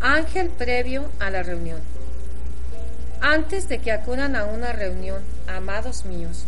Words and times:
Ángel 0.00 0.48
previo 0.50 1.04
a 1.20 1.30
la 1.30 1.42
reunión. 1.42 1.80
Antes 3.20 3.68
de 3.68 3.78
que 3.78 3.92
acudan 3.92 4.36
a 4.36 4.44
una 4.44 4.72
reunión, 4.72 5.22
amados 5.46 6.04
míos, 6.04 6.46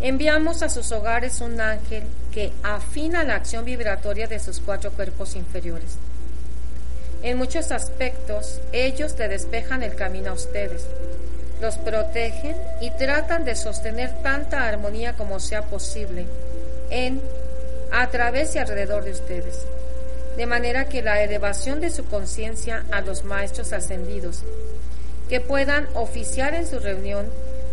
enviamos 0.00 0.62
a 0.62 0.68
sus 0.68 0.92
hogares 0.92 1.40
un 1.40 1.60
ángel 1.60 2.04
que 2.32 2.52
afina 2.62 3.24
la 3.24 3.34
acción 3.34 3.64
vibratoria 3.64 4.26
de 4.26 4.38
sus 4.38 4.60
cuatro 4.60 4.90
cuerpos 4.92 5.36
inferiores. 5.36 5.96
En 7.22 7.36
muchos 7.36 7.72
aspectos, 7.72 8.60
ellos 8.72 9.14
le 9.18 9.28
despejan 9.28 9.82
el 9.82 9.94
camino 9.94 10.30
a 10.30 10.34
ustedes, 10.34 10.86
los 11.60 11.76
protegen 11.76 12.56
y 12.80 12.90
tratan 12.92 13.44
de 13.44 13.56
sostener 13.56 14.22
tanta 14.22 14.66
armonía 14.66 15.14
como 15.14 15.40
sea 15.40 15.62
posible 15.62 16.26
en, 16.90 17.20
a 17.92 18.08
través 18.10 18.54
y 18.54 18.58
alrededor 18.58 19.04
de 19.04 19.12
ustedes, 19.12 19.64
de 20.36 20.46
manera 20.46 20.88
que 20.88 21.02
la 21.02 21.22
elevación 21.22 21.80
de 21.80 21.90
su 21.90 22.04
conciencia 22.04 22.84
a 22.90 23.00
los 23.00 23.24
maestros 23.24 23.72
ascendidos, 23.72 24.42
que 25.28 25.40
puedan 25.40 25.88
oficiar 25.94 26.54
en 26.54 26.66
su 26.66 26.78
reunión, 26.78 27.26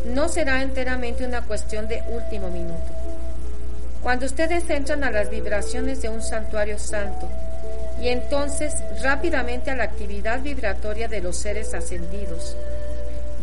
no 0.05 0.29
será 0.29 0.61
enteramente 0.61 1.25
una 1.25 1.43
cuestión 1.45 1.87
de 1.87 2.03
último 2.09 2.49
minuto. 2.49 2.93
Cuando 4.01 4.25
ustedes 4.25 4.69
entran 4.69 5.03
a 5.03 5.11
las 5.11 5.29
vibraciones 5.29 6.01
de 6.01 6.09
un 6.09 6.21
santuario 6.21 6.77
santo, 6.79 7.27
y 8.01 8.09
entonces 8.09 8.75
rápidamente 9.01 9.71
a 9.71 9.75
la 9.75 9.83
actividad 9.83 10.41
vibratoria 10.41 11.07
de 11.07 11.21
los 11.21 11.35
seres 11.37 11.73
ascendidos, 11.73 12.55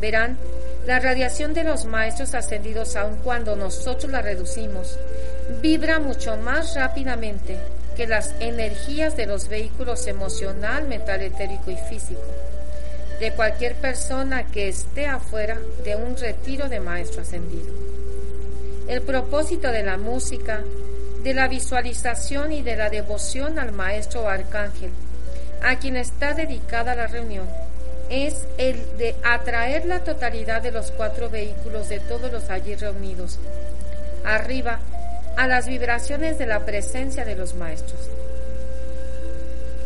verán 0.01 0.39
la 0.87 1.01
radiación 1.01 1.55
de 1.55 1.65
los 1.65 1.87
maestros 1.87 2.35
ascendidos, 2.35 2.95
aun 2.95 3.17
cuando 3.25 3.57
nosotros 3.57 4.13
la 4.13 4.23
reducimos, 4.23 4.99
vibra 5.61 5.99
mucho 5.99 6.37
más 6.37 6.75
rápidamente 6.75 7.59
que 7.97 8.07
las 8.07 8.35
energías 8.41 9.17
de 9.17 9.27
los 9.27 9.49
vehículos 9.49 10.07
emocional, 10.07 10.89
mental, 10.89 11.23
etérico 11.23 11.71
y 11.71 11.77
físico 11.77 12.23
de 13.21 13.33
cualquier 13.33 13.75
persona 13.77 14.45
que 14.45 14.69
esté 14.69 15.07
afuera 15.07 15.59
de 15.85 15.97
un 15.97 16.17
retiro 16.17 16.69
de 16.69 16.81
maestro 16.81 17.23
ascendido. 17.23 17.73
El 18.89 19.03
propósito 19.03 19.71
de 19.71 19.83
la 19.83 19.97
música, 19.97 20.63
de 21.23 21.33
la 21.33 21.49
visualización 21.49 22.53
y 22.53 22.63
de 22.63 22.77
la 22.77 22.91
devoción 22.91 23.59
al 23.59 23.73
maestro 23.73 24.23
o 24.23 24.29
arcángel, 24.29 24.91
a 25.63 25.79
quien 25.79 25.97
está 25.97 26.35
dedicada 26.35 26.95
la 26.95 27.07
reunión, 27.07 27.47
es 28.11 28.47
el 28.59 28.77
de 28.99 29.15
atraer 29.23 29.87
la 29.87 30.01
totalidad 30.01 30.61
de 30.61 30.73
los 30.73 30.91
cuatro 30.91 31.31
vehículos 31.31 31.89
de 31.89 32.01
todos 32.01 32.31
los 32.31 32.51
allí 32.51 32.75
reunidos, 32.75 33.39
arriba, 34.25 34.81
a 35.37 35.47
las 35.47 35.67
vibraciones 35.67 36.39
de 36.39 36.47
la 36.47 36.61
presencia 36.61 37.25
de 37.25 37.37
los 37.37 37.55
maestros. 37.55 38.01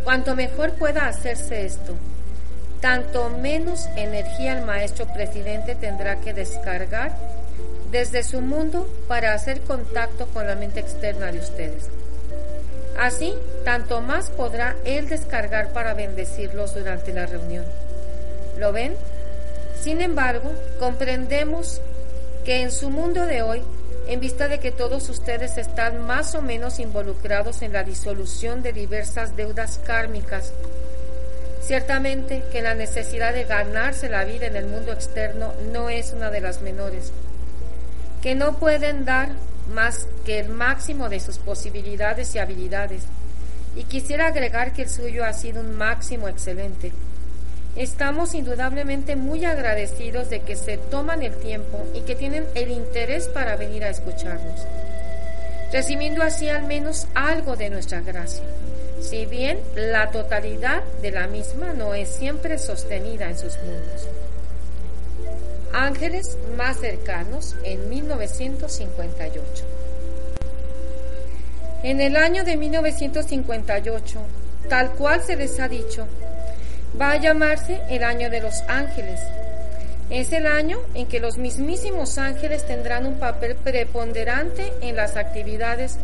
Cuanto 0.04 0.34
mejor 0.34 0.72
pueda 0.74 1.06
hacerse 1.06 1.64
esto, 1.64 1.94
tanto 2.80 3.30
menos 3.30 3.86
energía 3.97 4.58
el 4.58 4.64
maestro 4.64 5.06
presidente 5.12 5.75
tendrá 5.75 6.16
que 6.20 6.32
descargar 6.32 7.16
desde 7.91 8.22
su 8.22 8.41
mundo 8.41 8.88
para 9.08 9.34
hacer 9.34 9.60
contacto 9.62 10.26
con 10.28 10.47
la 10.47 10.54
mente 10.54 10.81
externa 10.81 11.32
de 11.32 11.38
ustedes. 11.38 11.88
Así, 12.98 13.34
tanto 13.64 14.00
más 14.00 14.31
podrá 14.31 14.76
él 14.84 15.08
descargar 15.08 15.72
para 15.72 15.94
bendecirlos 15.94 16.75
durante 16.75 17.12
la 17.12 17.26
reunión. 17.26 17.64
¿Lo 18.58 18.72
ven? 18.72 18.94
Sin 19.81 20.00
embargo, 20.00 20.53
comprendemos 20.78 21.81
que 22.44 22.62
en 22.62 22.72
su 22.72 22.91
mundo 22.91 23.25
de 23.26 23.42
hoy, 23.42 23.62
en 24.08 24.20
vista 24.20 24.48
de 24.48 24.58
que 24.58 24.72
todos 24.72 25.10
ustedes 25.10 25.58
están 25.58 26.06
más 26.06 26.34
o 26.34 26.41
menos 26.41 26.78
involucrados 26.78 27.60
en 27.60 27.74
la 27.74 27.84
disolución 27.84 28.62
de 28.62 28.72
diversas 28.72 29.36
deudas 29.36 29.78
kármicas, 29.84 30.54
ciertamente 31.60 32.42
que 32.50 32.62
la 32.62 32.74
necesidad 32.74 33.34
de 33.34 33.44
ganarse 33.44 34.08
la 34.08 34.24
vida 34.24 34.46
en 34.46 34.56
el 34.56 34.66
mundo 34.66 34.92
externo 34.92 35.52
no 35.74 35.91
es 35.91 36.14
una 36.14 36.30
de 36.30 36.41
las 36.41 36.62
menores, 36.62 37.12
que 38.22 38.34
no 38.34 38.56
pueden 38.56 39.04
dar 39.04 39.28
más 39.74 40.06
que 40.25 40.40
el 40.40 40.48
máximo 40.48 41.10
de 41.10 41.20
sus 41.20 41.36
posibilidades 41.36 42.34
y 42.34 42.38
habilidades, 42.38 43.02
y 43.76 43.84
quisiera 43.84 44.28
agregar 44.28 44.72
que 44.72 44.82
el 44.82 44.88
suyo 44.88 45.26
ha 45.26 45.34
sido 45.34 45.60
un 45.60 45.76
máximo 45.76 46.28
excelente 46.28 46.92
Estamos 47.78 48.34
indudablemente 48.34 49.15
muy 49.15 49.44
agradecidos 49.44 50.28
de 50.31 50.41
que 50.41 50.56
se 50.56 50.78
toman 50.78 51.22
el 51.22 51.37
tiempo 51.37 51.78
y 51.94 52.00
que 52.00 52.16
tienen 52.16 52.44
el 52.56 52.72
interés 52.72 53.28
para 53.28 53.55
venir 53.55 53.84
a 53.84 53.91
escucharnos, 53.91 54.66
recibiendo 55.72 56.25
así 56.25 56.49
al 56.49 56.67
menos 56.67 57.06
algo 57.15 57.55
de 57.55 57.71
nuestra 57.71 58.00
gracia, 58.00 58.43
si 59.00 59.27
bien 59.27 59.61
la 59.77 60.11
totalidad 60.11 60.83
de 61.03 61.12
la 61.12 61.28
misma 61.28 61.72
no 61.72 61.94
es 61.94 62.09
siempre 62.09 62.59
sostenida 62.59 63.31
en 63.31 63.38
sus 63.38 63.56
mundos. 63.59 64.09
Ángeles 65.72 66.37
más 66.56 66.81
cercanos 66.81 67.55
en 67.62 67.88
1958. 67.88 69.65
En 71.84 72.00
el 72.00 72.17
año 72.17 72.43
de 72.43 72.56
1958, 72.56 74.19
tal 74.69 74.91
cual 74.94 75.22
se 75.22 75.37
les 75.37 75.61
ha 75.61 75.69
dicho, 75.69 76.09
va 77.00 77.12
a 77.12 77.16
llamarse 77.16 77.81
el 77.91 78.04
año 78.04 78.31
de 78.31 78.41
los 78.41 78.62
ángeles. 78.69 79.21
Es 80.10 80.32
el 80.32 80.47
año 80.47 80.78
en 80.94 81.06
que 81.06 81.21
los 81.21 81.37
mismísimos 81.37 82.16
ángeles 82.19 82.66
tendrán 82.66 83.06
un 83.06 83.19
papel 83.19 83.56
preponderante 83.56 84.72
en 84.81 84.97
las 84.97 85.16
actividades 85.16 85.99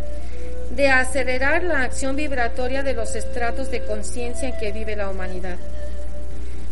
de 0.76 0.88
acelerar 0.88 1.62
la 1.62 1.82
acción 1.82 2.16
vibratoria 2.16 2.82
de 2.82 2.94
los 2.94 3.14
estratos 3.16 3.70
de 3.70 3.84
conciencia 3.84 4.48
en 4.48 4.56
que 4.58 4.72
vive 4.72 4.96
la 4.96 5.08
humanidad. 5.08 5.56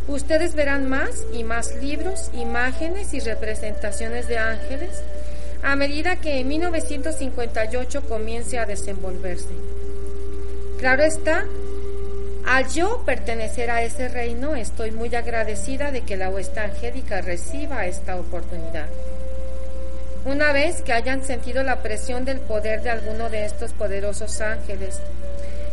Ustedes 0.09 0.55
verán 0.55 0.89
más 0.89 1.25
y 1.33 1.44
más 1.44 1.77
libros, 1.77 2.31
imágenes 2.34 3.15
y 3.15 3.21
representaciones 3.21 4.27
de 4.27 4.39
ángeles 4.39 5.03
a 5.62 5.77
medida 5.77 6.17
que 6.17 6.41
en 6.41 6.49
1958 6.49 8.03
comience 8.09 8.59
a 8.59 8.67
desenvolverse. 8.67 9.55
Claro 10.79 11.05
está 11.05 11.44
al 12.47 12.69
yo 12.69 13.03
pertenecer 13.05 13.71
a 13.71 13.83
ese 13.83 14.09
reino, 14.09 14.57
estoy 14.57 14.91
muy 14.91 15.15
agradecida 15.15 15.91
de 15.91 16.03
que 16.03 16.17
la 16.17 16.29
huesta 16.29 16.65
angélica 16.65 17.21
reciba 17.21 17.87
esta 17.87 18.17
oportunidad. 18.17 18.87
Una 20.25 20.53
vez 20.53 20.83
que 20.83 20.93
hayan 20.93 21.25
sentido 21.25 21.63
la 21.63 21.83
presión 21.83 22.25
del 22.25 22.39
poder 22.39 22.83
de 22.83 22.91
alguno 22.91 23.29
de 23.31 23.45
estos 23.45 23.73
poderosos 23.73 24.41
ángeles, 24.41 25.01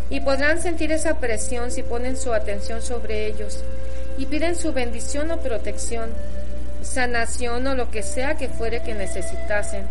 y 0.09 0.21
podrán 0.21 0.61
sentir 0.61 0.91
esa 0.91 1.19
presión 1.19 1.71
si 1.71 1.83
ponen 1.83 2.17
su 2.17 2.33
atención 2.33 2.81
sobre 2.81 3.27
ellos 3.27 3.63
y 4.17 4.25
piden 4.25 4.55
su 4.55 4.73
bendición 4.73 5.31
o 5.31 5.37
protección, 5.37 6.09
sanación 6.81 7.67
o 7.67 7.75
lo 7.75 7.91
que 7.91 8.01
sea 8.03 8.35
que 8.35 8.49
fuere 8.49 8.81
que 8.81 8.95
necesitasen 8.95 9.83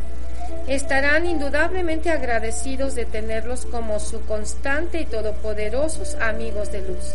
estarán 0.67 1.27
indudablemente 1.27 2.11
agradecidos 2.11 2.95
de 2.95 3.05
tenerlos 3.07 3.67
como 3.67 4.01
su 4.01 4.21
constante 4.27 5.01
y 5.01 5.07
todopoderosos 5.07 6.15
amigos 6.17 6.71
de 6.73 6.83
luz. 6.83 7.15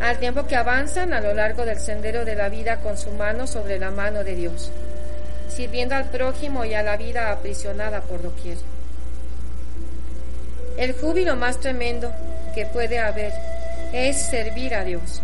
Al 0.00 0.18
tiempo 0.18 0.46
que 0.46 0.56
avanzan 0.56 1.12
a 1.12 1.20
lo 1.20 1.32
largo 1.32 1.64
del 1.64 1.78
sendero 1.78 2.24
de 2.24 2.34
la 2.34 2.48
vida 2.48 2.80
con 2.80 2.98
su 2.98 3.10
mano 3.12 3.46
sobre 3.46 3.78
la 3.78 3.90
mano 3.90 4.24
de 4.24 4.34
Dios, 4.34 4.70
sirviendo 5.48 5.94
al 5.94 6.10
prójimo 6.10 6.64
y 6.64 6.74
a 6.74 6.82
la 6.82 6.96
vida 6.96 7.32
aprisionada 7.32 8.02
por 8.02 8.22
doquier. 8.22 8.58
El 10.76 10.92
júbilo 10.92 11.36
más 11.36 11.58
tremendo 11.58 12.12
que 12.54 12.66
puede 12.66 12.98
haber 12.98 13.32
es 13.92 14.20
servir 14.20 14.74
a 14.74 14.84
Dios 14.84 15.22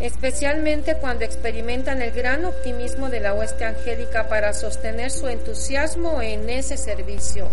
especialmente 0.00 0.96
cuando 0.96 1.24
experimentan 1.24 2.00
el 2.00 2.10
gran 2.10 2.44
optimismo 2.46 3.10
de 3.10 3.20
la 3.20 3.34
hueste 3.34 3.66
angélica 3.66 4.28
para 4.28 4.54
sostener 4.54 5.10
su 5.10 5.28
entusiasmo 5.28 6.22
en 6.22 6.48
ese 6.48 6.78
servicio, 6.78 7.48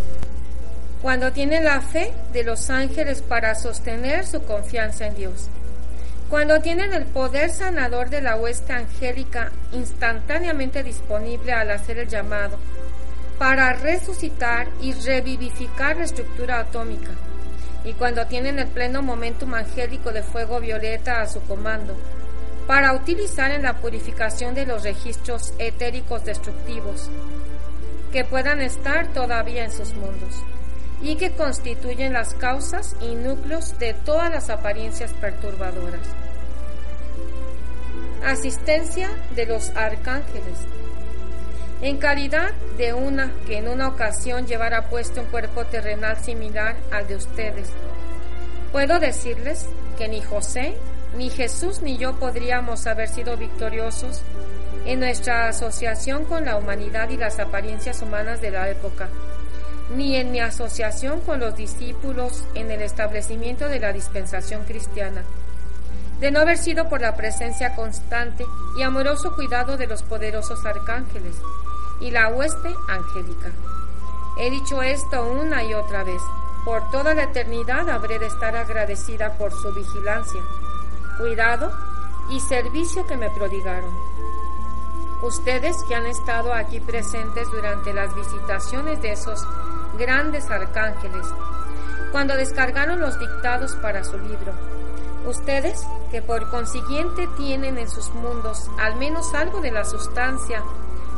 cuando 1.02 1.32
tienen 1.32 1.66
la 1.66 1.82
fe 1.82 2.14
de 2.32 2.44
los 2.44 2.70
ángeles 2.70 3.22
para 3.22 3.54
sostener 3.54 4.26
su 4.26 4.44
confianza 4.44 5.08
en 5.08 5.16
Dios, 5.16 5.50
cuando 6.30 6.60
tienen 6.62 6.94
el 6.94 7.06
poder 7.06 7.52
sanador 7.52 8.10
de 8.10 8.22
la 8.22 8.36
hueste 8.38 8.74
angélica 8.74 9.52
instantáneamente 9.74 10.84
disponible 10.84 11.52
al 11.52 11.72
hacer 11.72 12.00
el 12.00 12.08
llamado, 12.08 12.58
para 13.38 13.74
resucitar 13.74 14.68
y 14.82 14.94
revivificar 14.94 15.98
la 15.98 16.06
estructura 16.06 16.60
atómica. 16.60 17.12
Y 17.84 17.94
cuando 17.94 18.26
tienen 18.26 18.60
el 18.60 18.68
pleno 18.68 19.02
momentum 19.02 19.54
angélico 19.54 20.12
de 20.12 20.24
fuego 20.24 20.60
violeta 20.60 21.22
a 21.22 21.28
su 21.28 21.42
comando, 21.44 21.96
para 22.68 22.94
utilizar 22.94 23.52
en 23.52 23.64
la 23.64 23.78
purificación 23.78 24.54
de 24.54 24.66
los 24.66 24.84
registros 24.84 25.54
etéricos 25.58 26.26
destructivos 26.26 27.10
que 28.12 28.26
puedan 28.26 28.62
estar 28.62 29.08
todavía 29.14 29.64
en 29.64 29.72
sus 29.72 29.94
mundos 29.96 30.44
y 31.02 31.16
que 31.16 31.32
constituyen 31.32 32.14
las 32.14 32.34
causas 32.34 32.96
y 33.02 33.16
núcleos 33.16 33.78
de 33.80 33.94
todas 33.94 34.30
las 34.32 34.50
apariencias 34.50 35.14
perturbadoras. 35.14 36.08
Asistencia 38.26 39.10
de 39.36 39.46
los 39.46 39.70
arcángeles. 39.70 40.60
En 41.82 41.98
calidad 41.98 42.52
de 42.78 42.94
una 42.94 43.32
que 43.46 43.60
en 43.60 43.68
una 43.68 43.88
ocasión 43.90 44.48
llevara 44.48 44.90
puesto 44.90 45.22
un 45.22 45.28
cuerpo 45.28 45.66
terrenal 45.66 46.18
similar 46.18 46.76
al 46.92 47.08
de 47.08 47.16
ustedes, 47.16 47.70
puedo 48.72 49.00
decirles 49.00 49.68
que 49.98 50.08
ni 50.08 50.22
José, 50.22 50.76
ni 51.16 51.30
Jesús, 51.30 51.82
ni 51.82 51.98
yo 51.98 52.20
podríamos 52.20 52.88
haber 52.88 53.08
sido 53.08 53.38
victoriosos 53.38 54.22
en 54.86 55.00
nuestra 55.00 55.48
asociación 55.50 56.26
con 56.26 56.46
la 56.46 56.58
humanidad 56.58 57.10
y 57.10 57.18
las 57.18 57.40
apariencias 57.40 58.02
humanas 58.02 58.42
de 58.42 58.52
la 58.52 58.70
época 58.70 59.10
ni 59.90 60.18
en 60.18 60.32
mi 60.32 60.40
asociación 60.40 61.22
con 61.22 61.40
los 61.40 61.56
discípulos 61.56 62.44
en 62.56 62.72
el 62.72 62.82
establecimiento 62.82 63.68
de 63.70 63.80
la 63.80 63.94
dispensación 63.94 64.64
cristiana, 64.66 65.24
de 66.20 66.32
no 66.32 66.42
haber 66.42 66.58
sido 66.58 66.90
por 66.90 67.02
la 67.02 67.16
presencia 67.16 67.76
constante 67.76 68.46
y 68.78 68.84
amoroso 68.84 69.34
cuidado 69.36 69.78
de 69.78 69.88
los 69.88 70.04
poderosos 70.04 70.66
arcángeles 70.66 71.36
y 72.02 72.12
la 72.12 72.28
hueste 72.30 72.70
angélica. 72.90 73.52
He 74.40 74.50
dicho 74.50 74.82
esto 74.82 75.32
una 75.32 75.64
y 75.64 75.74
otra 75.74 76.04
vez. 76.04 76.22
Por 76.66 76.92
toda 76.92 77.14
la 77.14 77.24
eternidad 77.24 77.90
habré 77.90 78.20
de 78.20 78.28
estar 78.28 78.56
agradecida 78.56 79.38
por 79.38 79.54
su 79.54 79.74
vigilancia, 79.74 80.42
cuidado 81.18 81.72
y 82.30 82.40
servicio 82.40 83.06
que 83.08 83.18
me 83.18 83.30
prodigaron. 83.30 83.92
Ustedes 85.22 85.76
que 85.88 85.96
han 85.96 86.06
estado 86.06 86.54
aquí 86.54 86.80
presentes 86.80 87.50
durante 87.50 87.94
las 87.94 88.14
visitaciones 88.16 89.02
de 89.02 89.14
esos 89.14 89.46
grandes 89.98 90.50
arcángeles, 90.50 91.26
cuando 92.12 92.36
descargaron 92.36 93.00
los 93.00 93.20
dictados 93.20 93.76
para 93.78 94.04
su 94.04 94.18
libro. 94.18 94.54
Ustedes, 95.26 95.86
que 96.12 96.22
por 96.22 96.50
consiguiente 96.50 97.28
tienen 97.36 97.78
en 97.78 97.90
sus 97.90 98.10
mundos 98.12 98.70
al 98.78 98.96
menos 98.96 99.34
algo 99.34 99.60
de 99.60 99.72
la 99.72 99.84
sustancia 99.84 100.64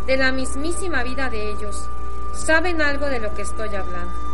de 0.08 0.18
la 0.18 0.32
mismísima 0.32 1.04
vida 1.04 1.30
de 1.30 1.52
ellos, 1.52 1.88
saben 2.34 2.82
algo 2.82 3.06
de 3.08 3.20
lo 3.20 3.34
que 3.36 3.44
estoy 3.44 3.76
hablando. 3.76 4.29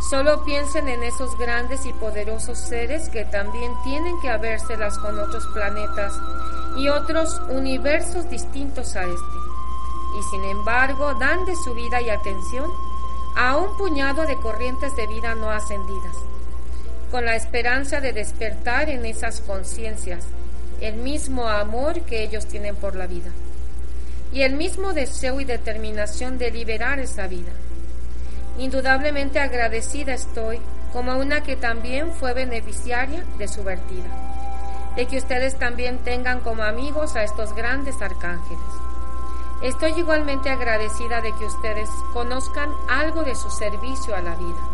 Solo 0.00 0.44
piensen 0.44 0.88
en 0.88 1.02
esos 1.02 1.36
grandes 1.38 1.86
y 1.86 1.92
poderosos 1.92 2.58
seres 2.58 3.08
que 3.08 3.24
también 3.24 3.72
tienen 3.82 4.20
que 4.20 4.28
habérselas 4.28 4.98
con 4.98 5.18
otros 5.18 5.46
planetas 5.54 6.12
y 6.76 6.88
otros 6.88 7.40
universos 7.48 8.28
distintos 8.28 8.96
a 8.96 9.04
este. 9.04 9.38
Y 10.18 10.22
sin 10.30 10.44
embargo 10.44 11.14
dan 11.14 11.44
de 11.46 11.56
su 11.56 11.74
vida 11.74 12.00
y 12.00 12.10
atención 12.10 12.70
a 13.36 13.56
un 13.56 13.76
puñado 13.76 14.26
de 14.26 14.36
corrientes 14.36 14.94
de 14.94 15.06
vida 15.06 15.34
no 15.34 15.50
ascendidas, 15.50 16.16
con 17.10 17.24
la 17.24 17.34
esperanza 17.34 18.00
de 18.00 18.12
despertar 18.12 18.88
en 18.90 19.06
esas 19.06 19.40
conciencias 19.40 20.24
el 20.80 20.96
mismo 20.96 21.48
amor 21.48 22.02
que 22.02 22.22
ellos 22.22 22.46
tienen 22.46 22.76
por 22.76 22.94
la 22.94 23.06
vida 23.06 23.30
y 24.32 24.42
el 24.42 24.54
mismo 24.54 24.92
deseo 24.92 25.40
y 25.40 25.44
determinación 25.44 26.38
de 26.38 26.50
liberar 26.50 26.98
esa 26.98 27.26
vida. 27.28 27.52
Indudablemente 28.58 29.40
agradecida 29.40 30.14
estoy 30.14 30.60
como 30.92 31.16
una 31.16 31.42
que 31.42 31.56
también 31.56 32.12
fue 32.12 32.34
beneficiaria 32.34 33.24
de 33.38 33.48
su 33.48 33.64
vertida, 33.64 34.94
de 34.96 35.06
que 35.06 35.18
ustedes 35.18 35.58
también 35.58 35.98
tengan 35.98 36.40
como 36.40 36.62
amigos 36.62 37.16
a 37.16 37.24
estos 37.24 37.54
grandes 37.54 38.00
arcángeles 38.00 38.60
Estoy 39.64 39.92
igualmente 39.98 40.50
agradecida 40.50 41.22
de 41.22 41.32
que 41.32 41.46
ustedes 41.46 41.88
conozcan 42.12 42.70
algo 42.86 43.22
de 43.22 43.34
su 43.34 43.48
servicio 43.48 44.14
a 44.14 44.20
la 44.20 44.34
vida 44.34 44.68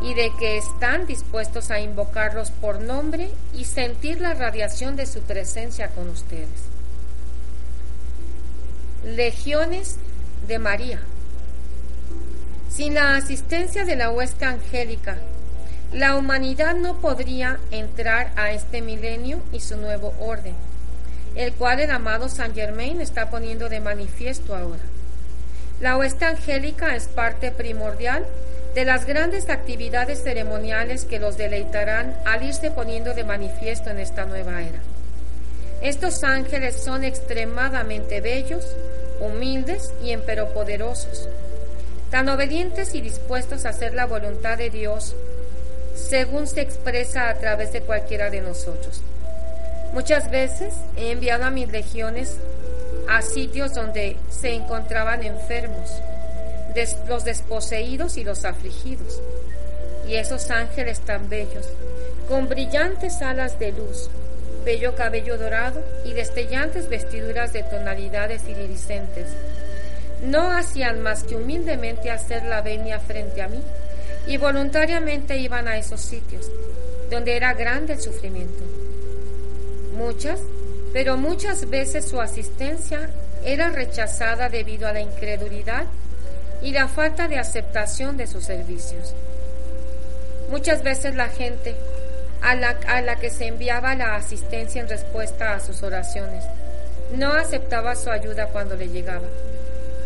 y 0.00 0.14
de 0.14 0.32
que 0.38 0.56
están 0.56 1.06
dispuestos 1.06 1.70
a 1.70 1.78
invocarlos 1.78 2.50
por 2.50 2.80
nombre 2.80 3.30
y 3.52 3.64
sentir 3.64 4.22
la 4.22 4.32
radiación 4.32 4.96
de 4.96 5.04
su 5.04 5.20
presencia 5.20 5.88
con 5.88 6.08
ustedes. 6.08 6.48
Legiones 9.04 9.98
de 10.46 10.58
María. 10.58 11.02
Sin 12.68 12.94
la 12.94 13.16
asistencia 13.16 13.84
de 13.84 13.96
la 13.96 14.10
hueste 14.10 14.44
angélica, 14.44 15.18
la 15.92 16.16
humanidad 16.16 16.74
no 16.74 17.00
podría 17.00 17.58
entrar 17.70 18.32
a 18.36 18.52
este 18.52 18.82
milenio 18.82 19.40
y 19.52 19.60
su 19.60 19.76
nuevo 19.76 20.12
orden 20.20 20.54
el 21.38 21.52
cual 21.52 21.78
el 21.78 21.90
amado 21.92 22.28
Saint 22.28 22.54
Germain 22.54 23.00
está 23.00 23.30
poniendo 23.30 23.68
de 23.68 23.78
manifiesto 23.78 24.56
ahora. 24.56 24.82
La 25.80 25.96
hueste 25.96 26.24
angélica 26.24 26.96
es 26.96 27.06
parte 27.06 27.52
primordial 27.52 28.26
de 28.74 28.84
las 28.84 29.06
grandes 29.06 29.48
actividades 29.48 30.22
ceremoniales 30.24 31.04
que 31.04 31.20
los 31.20 31.38
deleitarán 31.38 32.16
al 32.26 32.42
irse 32.42 32.72
poniendo 32.72 33.14
de 33.14 33.22
manifiesto 33.22 33.90
en 33.90 34.00
esta 34.00 34.24
nueva 34.24 34.62
era. 34.62 34.80
Estos 35.80 36.24
ángeles 36.24 36.82
son 36.82 37.04
extremadamente 37.04 38.20
bellos, 38.20 38.66
humildes 39.20 39.92
y 40.02 40.10
emperopoderosos, 40.10 41.28
tan 42.10 42.28
obedientes 42.28 42.94
y 42.94 43.00
dispuestos 43.00 43.64
a 43.64 43.70
hacer 43.70 43.94
la 43.94 44.06
voluntad 44.06 44.58
de 44.58 44.70
Dios 44.70 45.14
según 45.94 46.46
se 46.46 46.60
expresa 46.60 47.28
a 47.28 47.34
través 47.34 47.72
de 47.72 47.82
cualquiera 47.82 48.30
de 48.30 48.40
nosotros. 48.40 49.02
Muchas 49.92 50.30
veces 50.30 50.74
he 50.96 51.10
enviado 51.10 51.44
a 51.44 51.50
mis 51.50 51.70
legiones 51.70 52.36
a 53.08 53.22
sitios 53.22 53.74
donde 53.74 54.16
se 54.30 54.54
encontraban 54.54 55.22
enfermos, 55.22 55.90
los 57.08 57.24
desposeídos 57.24 58.16
y 58.16 58.24
los 58.24 58.44
afligidos. 58.44 59.20
Y 60.06 60.16
esos 60.16 60.50
ángeles 60.50 61.00
tan 61.00 61.28
bellos, 61.28 61.68
con 62.28 62.48
brillantes 62.48 63.20
alas 63.20 63.58
de 63.58 63.72
luz, 63.72 64.08
bello 64.64 64.94
cabello 64.94 65.36
dorado 65.36 65.82
y 66.04 66.12
destellantes 66.12 66.88
vestiduras 66.88 67.52
de 67.52 67.62
tonalidades 67.62 68.42
iridiscentes, 68.48 69.28
no 70.22 70.50
hacían 70.50 71.02
más 71.02 71.24
que 71.24 71.36
humildemente 71.36 72.10
hacer 72.10 72.44
la 72.44 72.60
venia 72.60 72.98
frente 72.98 73.42
a 73.42 73.48
mí 73.48 73.62
y 74.26 74.36
voluntariamente 74.36 75.38
iban 75.38 75.68
a 75.68 75.78
esos 75.78 76.00
sitios, 76.00 76.50
donde 77.10 77.36
era 77.36 77.54
grande 77.54 77.94
el 77.94 78.00
sufrimiento 78.00 78.64
Muchas, 79.98 80.38
pero 80.92 81.16
muchas 81.16 81.68
veces 81.68 82.06
su 82.06 82.20
asistencia 82.20 83.10
era 83.44 83.70
rechazada 83.70 84.48
debido 84.48 84.86
a 84.86 84.92
la 84.92 85.00
incredulidad 85.00 85.86
y 86.62 86.70
la 86.70 86.86
falta 86.86 87.26
de 87.26 87.36
aceptación 87.36 88.16
de 88.16 88.28
sus 88.28 88.44
servicios. 88.44 89.14
Muchas 90.50 90.84
veces 90.84 91.16
la 91.16 91.28
gente 91.28 91.74
a 92.42 92.54
la, 92.54 92.76
a 92.86 93.00
la, 93.00 93.16
que 93.16 93.28
se 93.30 93.48
enviaba 93.48 93.96
la 93.96 94.14
asistencia 94.14 94.80
en 94.80 94.88
respuesta 94.88 95.54
a 95.54 95.60
sus 95.60 95.82
oraciones 95.82 96.44
no 97.16 97.32
aceptaba 97.32 97.96
su 97.96 98.10
ayuda 98.10 98.46
cuando 98.46 98.76
le 98.76 98.88
llegaba, 98.88 99.26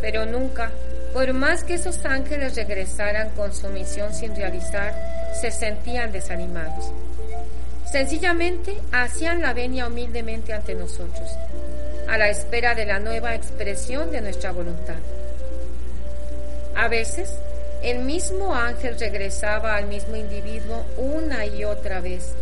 pero 0.02 0.26
nunca, 0.26 0.70
por 1.14 1.32
más 1.32 1.64
que 1.64 1.74
esos 1.74 2.04
ángeles 2.04 2.56
regresaran 2.56 3.30
con 3.30 3.54
su 3.54 3.68
misión 3.68 4.12
sin 4.12 4.36
realizar, 4.36 4.94
se 5.40 5.50
sentían 5.50 6.12
desanimados. 6.12 6.92
Sencillamente 7.90 8.76
hacían 8.90 9.40
la 9.40 9.54
venia 9.54 9.86
humildemente 9.86 10.52
ante 10.52 10.74
nosotros, 10.74 11.30
a 12.08 12.18
la 12.18 12.28
espera 12.28 12.74
de 12.74 12.84
la 12.84 12.98
nueva 12.98 13.34
expresión 13.34 14.10
de 14.10 14.20
nuestra 14.20 14.50
voluntad. 14.52 14.96
A 16.74 16.88
veces, 16.88 17.36
el 17.82 18.00
mismo 18.00 18.54
ángel 18.54 18.98
regresaba 18.98 19.76
al 19.76 19.86
mismo 19.86 20.16
individuo 20.16 20.84
una 20.96 21.46
y 21.46 21.64
otra 21.64 22.00
vez, 22.00 22.32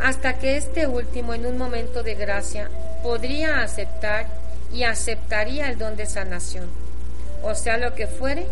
hasta 0.00 0.38
que 0.38 0.56
este 0.56 0.86
último, 0.86 1.34
en 1.34 1.46
un 1.46 1.56
momento 1.56 2.02
de 2.02 2.14
gracia, 2.14 2.68
podría 3.02 3.60
aceptar 3.60 4.26
y 4.74 4.84
aceptaría 4.84 5.68
el 5.68 5.78
don 5.78 5.96
de 5.96 6.06
sanación, 6.06 6.68
o 7.42 7.54
sea, 7.54 7.78
lo 7.78 7.94
que 7.94 8.06
fuere 8.06 8.46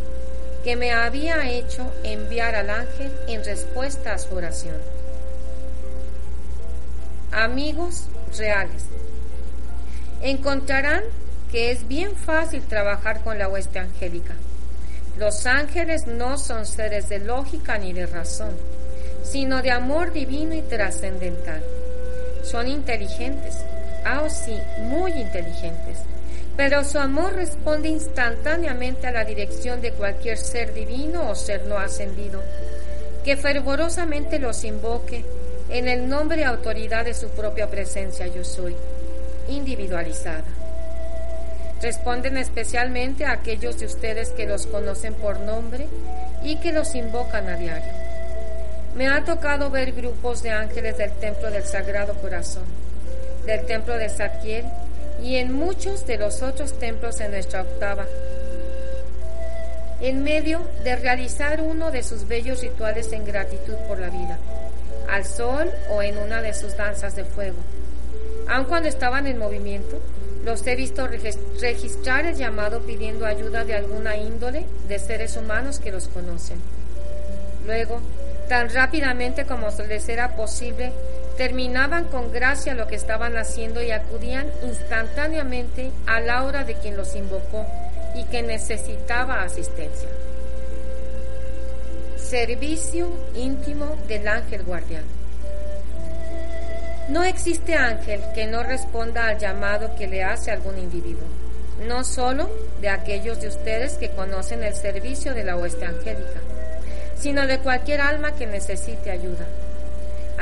que 0.64 0.76
me 0.76 0.92
había 0.92 1.50
hecho 1.50 1.92
enviar 2.04 2.54
al 2.54 2.70
ángel 2.70 3.12
en 3.26 3.44
respuesta 3.44 4.14
a 4.14 4.18
su 4.18 4.34
oración 4.34 4.76
amigos 7.32 8.04
reales. 8.38 8.84
Encontrarán 10.20 11.02
que 11.50 11.70
es 11.70 11.88
bien 11.88 12.14
fácil 12.14 12.62
trabajar 12.62 13.22
con 13.22 13.38
la 13.38 13.48
hueste 13.48 13.78
angélica. 13.78 14.34
Los 15.18 15.46
ángeles 15.46 16.06
no 16.06 16.38
son 16.38 16.64
seres 16.64 17.08
de 17.08 17.18
lógica 17.18 17.76
ni 17.78 17.92
de 17.92 18.06
razón, 18.06 18.56
sino 19.24 19.62
de 19.62 19.70
amor 19.70 20.12
divino 20.12 20.54
y 20.54 20.62
trascendental. 20.62 21.62
Son 22.44 22.68
inteligentes, 22.68 23.56
ah, 24.04 24.28
sí, 24.28 24.58
muy 24.78 25.12
inteligentes, 25.12 25.98
pero 26.56 26.84
su 26.84 26.98
amor 26.98 27.34
responde 27.34 27.88
instantáneamente 27.88 29.06
a 29.06 29.12
la 29.12 29.24
dirección 29.24 29.80
de 29.80 29.92
cualquier 29.92 30.38
ser 30.38 30.74
divino 30.74 31.30
o 31.30 31.34
ser 31.34 31.66
no 31.66 31.78
ascendido, 31.78 32.42
que 33.24 33.36
fervorosamente 33.36 34.38
los 34.38 34.64
invoque 34.64 35.24
en 35.68 35.88
el 35.88 36.08
nombre 36.08 36.42
y 36.42 36.44
autoridad 36.44 37.04
de 37.04 37.14
su 37.14 37.28
propia 37.30 37.70
presencia 37.70 38.26
yo 38.26 38.44
soy, 38.44 38.76
individualizada. 39.48 40.44
Responden 41.80 42.36
especialmente 42.36 43.24
a 43.24 43.32
aquellos 43.32 43.78
de 43.78 43.86
ustedes 43.86 44.30
que 44.30 44.46
los 44.46 44.66
conocen 44.66 45.14
por 45.14 45.40
nombre 45.40 45.88
y 46.44 46.56
que 46.56 46.72
los 46.72 46.94
invocan 46.94 47.48
a 47.48 47.56
diario. 47.56 47.92
Me 48.94 49.08
ha 49.08 49.24
tocado 49.24 49.70
ver 49.70 49.92
grupos 49.92 50.42
de 50.42 50.50
ángeles 50.50 50.98
del 50.98 51.12
Templo 51.12 51.50
del 51.50 51.64
Sagrado 51.64 52.14
Corazón, 52.14 52.64
del 53.46 53.66
Templo 53.66 53.96
de 53.96 54.08
Saquiel 54.08 54.64
y 55.22 55.36
en 55.36 55.52
muchos 55.52 56.06
de 56.06 56.18
los 56.18 56.42
otros 56.42 56.78
templos 56.78 57.20
en 57.20 57.30
nuestra 57.30 57.62
octava, 57.62 58.06
en 60.00 60.24
medio 60.24 60.60
de 60.82 60.96
realizar 60.96 61.60
uno 61.60 61.90
de 61.90 62.02
sus 62.02 62.26
bellos 62.26 62.60
rituales 62.60 63.12
en 63.12 63.24
gratitud 63.24 63.76
por 63.86 64.00
la 64.00 64.10
vida, 64.10 64.38
al 65.08 65.24
sol 65.24 65.70
o 65.90 66.02
en 66.02 66.18
una 66.18 66.42
de 66.42 66.54
sus 66.54 66.76
danzas 66.76 67.14
de 67.14 67.24
fuego. 67.24 67.58
Aun 68.48 68.64
cuando 68.64 68.88
estaban 68.88 69.26
en 69.26 69.38
movimiento, 69.38 70.00
los 70.44 70.66
he 70.66 70.74
visto 70.74 71.06
registrar 71.60 72.26
el 72.26 72.34
llamado 72.34 72.80
pidiendo 72.80 73.26
ayuda 73.26 73.64
de 73.64 73.74
alguna 73.74 74.16
índole 74.16 74.66
de 74.88 74.98
seres 74.98 75.36
humanos 75.36 75.78
que 75.78 75.92
los 75.92 76.08
conocen. 76.08 76.60
Luego, 77.64 78.00
tan 78.48 78.68
rápidamente 78.70 79.44
como 79.46 79.68
les 79.88 80.08
era 80.08 80.34
posible, 80.34 80.92
terminaban 81.36 82.04
con 82.04 82.32
gracia 82.32 82.74
lo 82.74 82.86
que 82.86 82.96
estaban 82.96 83.36
haciendo 83.36 83.82
y 83.82 83.90
acudían 83.90 84.46
instantáneamente 84.64 85.90
a 86.06 86.20
la 86.20 86.44
hora 86.44 86.64
de 86.64 86.74
quien 86.74 86.96
los 86.96 87.14
invocó 87.14 87.66
y 88.14 88.24
que 88.24 88.42
necesitaba 88.42 89.42
asistencia. 89.42 90.08
Servicio 92.16 93.08
íntimo 93.34 93.96
del 94.08 94.28
ángel 94.28 94.62
guardián. 94.62 95.04
No 97.08 97.24
existe 97.24 97.74
ángel 97.74 98.20
que 98.34 98.46
no 98.46 98.62
responda 98.62 99.26
al 99.26 99.38
llamado 99.38 99.94
que 99.96 100.06
le 100.06 100.22
hace 100.22 100.50
algún 100.50 100.78
individuo, 100.78 101.26
no 101.86 102.04
solo 102.04 102.48
de 102.80 102.88
aquellos 102.88 103.40
de 103.40 103.48
ustedes 103.48 103.94
que 103.94 104.10
conocen 104.10 104.62
el 104.62 104.74
servicio 104.74 105.34
de 105.34 105.44
la 105.44 105.56
hueste 105.56 105.84
angélica, 105.84 106.40
sino 107.16 107.46
de 107.46 107.58
cualquier 107.58 108.00
alma 108.00 108.32
que 108.32 108.46
necesite 108.46 109.10
ayuda. 109.10 109.46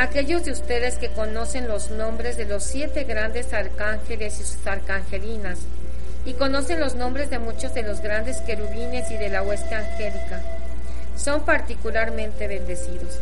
Aquellos 0.00 0.44
de 0.44 0.52
ustedes 0.52 0.96
que 0.96 1.10
conocen 1.10 1.68
los 1.68 1.90
nombres 1.90 2.36
de 2.36 2.46
los 2.46 2.64
siete 2.64 3.04
grandes 3.04 3.52
arcángeles 3.52 4.40
y 4.40 4.44
sus 4.44 4.66
arcangelinas, 4.66 5.58
y 6.24 6.32
conocen 6.32 6.80
los 6.80 6.94
nombres 6.94 7.30
de 7.30 7.38
muchos 7.38 7.74
de 7.74 7.82
los 7.82 8.00
grandes 8.00 8.38
querubines 8.38 9.10
y 9.10 9.16
de 9.16 9.28
la 9.28 9.42
hueste 9.42 9.74
angélica, 9.74 10.42
son 11.16 11.44
particularmente 11.44 12.48
bendecidos 12.48 13.18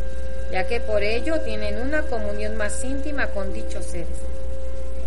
ya 0.51 0.67
que 0.67 0.79
por 0.79 1.03
ello 1.03 1.41
tienen 1.41 1.79
una 1.79 2.01
comunión 2.03 2.57
más 2.57 2.83
íntima 2.83 3.27
con 3.27 3.53
dichos 3.53 3.85
seres. 3.85 4.07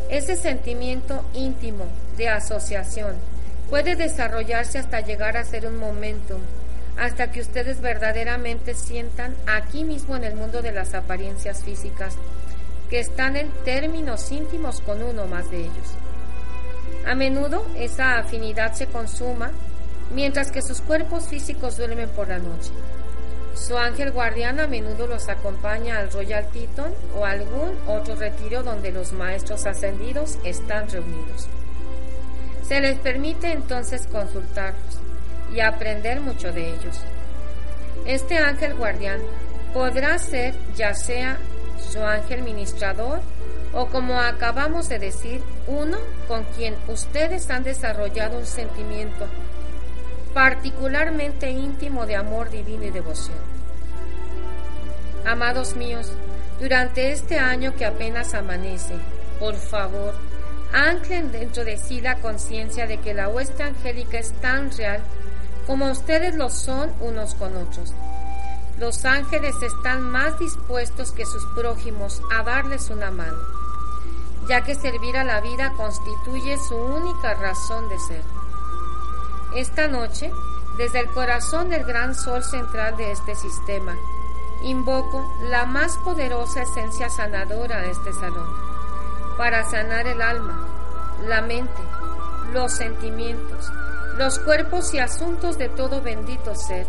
Ese 0.08 0.36
sentimiento 0.36 1.24
íntimo 1.34 1.86
de 2.16 2.28
asociación 2.28 3.14
puede 3.70 3.96
desarrollarse 3.96 4.78
hasta 4.78 5.00
llegar 5.00 5.36
a 5.36 5.44
ser 5.44 5.66
un 5.66 5.76
momentum, 5.76 6.40
hasta 6.98 7.30
que 7.30 7.40
ustedes 7.40 7.80
verdaderamente 7.80 8.74
sientan 8.74 9.34
aquí 9.46 9.84
mismo 9.84 10.16
en 10.16 10.24
el 10.24 10.34
mundo 10.34 10.62
de 10.62 10.72
las 10.72 10.94
apariencias 10.94 11.64
físicas 11.64 12.16
que 12.90 13.00
están 13.00 13.36
en 13.36 13.50
términos 13.64 14.30
íntimos 14.30 14.80
con 14.80 15.02
uno 15.02 15.26
más 15.26 15.50
de 15.50 15.60
ellos. 15.60 15.94
A 17.06 17.14
menudo 17.14 17.66
esa 17.76 18.18
afinidad 18.18 18.74
se 18.74 18.86
consuma 18.86 19.50
mientras 20.14 20.50
que 20.50 20.62
sus 20.62 20.80
cuerpos 20.80 21.28
físicos 21.28 21.78
duermen 21.78 22.10
por 22.10 22.28
la 22.28 22.38
noche. 22.38 22.70
Su 23.54 23.76
ángel 23.76 24.12
guardián 24.12 24.60
a 24.60 24.66
menudo 24.66 25.06
los 25.06 25.28
acompaña 25.28 25.98
al 25.98 26.10
Royal 26.10 26.46
Teton 26.48 26.92
o 27.16 27.24
algún 27.24 27.76
otro 27.86 28.14
retiro 28.14 28.62
donde 28.62 28.92
los 28.92 29.12
maestros 29.12 29.66
ascendidos 29.66 30.38
están 30.44 30.88
reunidos. 30.88 31.48
Se 32.66 32.80
les 32.80 32.98
permite 32.98 33.52
entonces 33.52 34.06
consultarlos 34.06 35.01
y 35.54 35.60
aprender 35.60 36.20
mucho 36.20 36.52
de 36.52 36.68
ellos. 36.68 37.00
Este 38.06 38.38
ángel 38.38 38.74
guardián 38.74 39.20
podrá 39.72 40.18
ser 40.18 40.54
ya 40.74 40.94
sea 40.94 41.38
su 41.90 42.02
ángel 42.04 42.42
ministrador 42.42 43.20
o 43.72 43.86
como 43.86 44.20
acabamos 44.20 44.88
de 44.88 44.98
decir, 44.98 45.42
uno 45.66 45.98
con 46.28 46.44
quien 46.56 46.74
ustedes 46.88 47.48
han 47.50 47.62
desarrollado 47.62 48.38
un 48.38 48.46
sentimiento 48.46 49.26
particularmente 50.34 51.50
íntimo 51.50 52.06
de 52.06 52.16
amor 52.16 52.50
divino 52.50 52.84
y 52.84 52.90
devoción. 52.90 53.36
Amados 55.26 55.76
míos, 55.76 56.12
durante 56.58 57.12
este 57.12 57.38
año 57.38 57.74
que 57.76 57.84
apenas 57.84 58.34
amanece, 58.34 58.94
por 59.38 59.54
favor, 59.56 60.14
anclen 60.72 61.30
dentro 61.32 61.64
de 61.64 61.76
sí 61.76 62.00
la 62.00 62.16
conciencia 62.16 62.86
de 62.86 62.98
que 62.98 63.14
la 63.14 63.28
hueste 63.28 63.62
angélica 63.62 64.18
es 64.18 64.32
tan 64.40 64.70
real 64.76 65.00
como 65.66 65.90
ustedes 65.90 66.34
lo 66.34 66.50
son 66.50 66.92
unos 67.00 67.34
con 67.34 67.56
otros. 67.56 67.92
Los 68.78 69.04
ángeles 69.04 69.54
están 69.62 70.02
más 70.02 70.38
dispuestos 70.38 71.12
que 71.12 71.26
sus 71.26 71.44
prójimos 71.54 72.20
a 72.34 72.42
darles 72.42 72.90
una 72.90 73.10
mano, 73.10 73.38
ya 74.48 74.62
que 74.62 74.74
servir 74.74 75.16
a 75.16 75.24
la 75.24 75.40
vida 75.40 75.72
constituye 75.76 76.58
su 76.58 76.74
única 76.76 77.34
razón 77.34 77.88
de 77.88 77.98
ser. 78.00 78.22
Esta 79.54 79.86
noche, 79.86 80.32
desde 80.78 81.00
el 81.00 81.08
corazón 81.10 81.68
del 81.68 81.84
gran 81.84 82.14
sol 82.14 82.42
central 82.42 82.96
de 82.96 83.12
este 83.12 83.34
sistema, 83.34 83.94
invoco 84.62 85.30
la 85.42 85.66
más 85.66 85.96
poderosa 85.98 86.62
esencia 86.62 87.10
sanadora 87.10 87.80
de 87.82 87.90
este 87.90 88.12
salón, 88.14 88.48
para 89.36 89.68
sanar 89.68 90.06
el 90.06 90.22
alma, 90.22 90.66
la 91.26 91.42
mente, 91.42 91.82
los 92.52 92.72
sentimientos, 92.72 93.70
los 94.18 94.38
cuerpos 94.40 94.92
y 94.94 94.98
asuntos 94.98 95.58
de 95.58 95.68
todo 95.68 96.02
bendito 96.02 96.54
ser, 96.54 96.86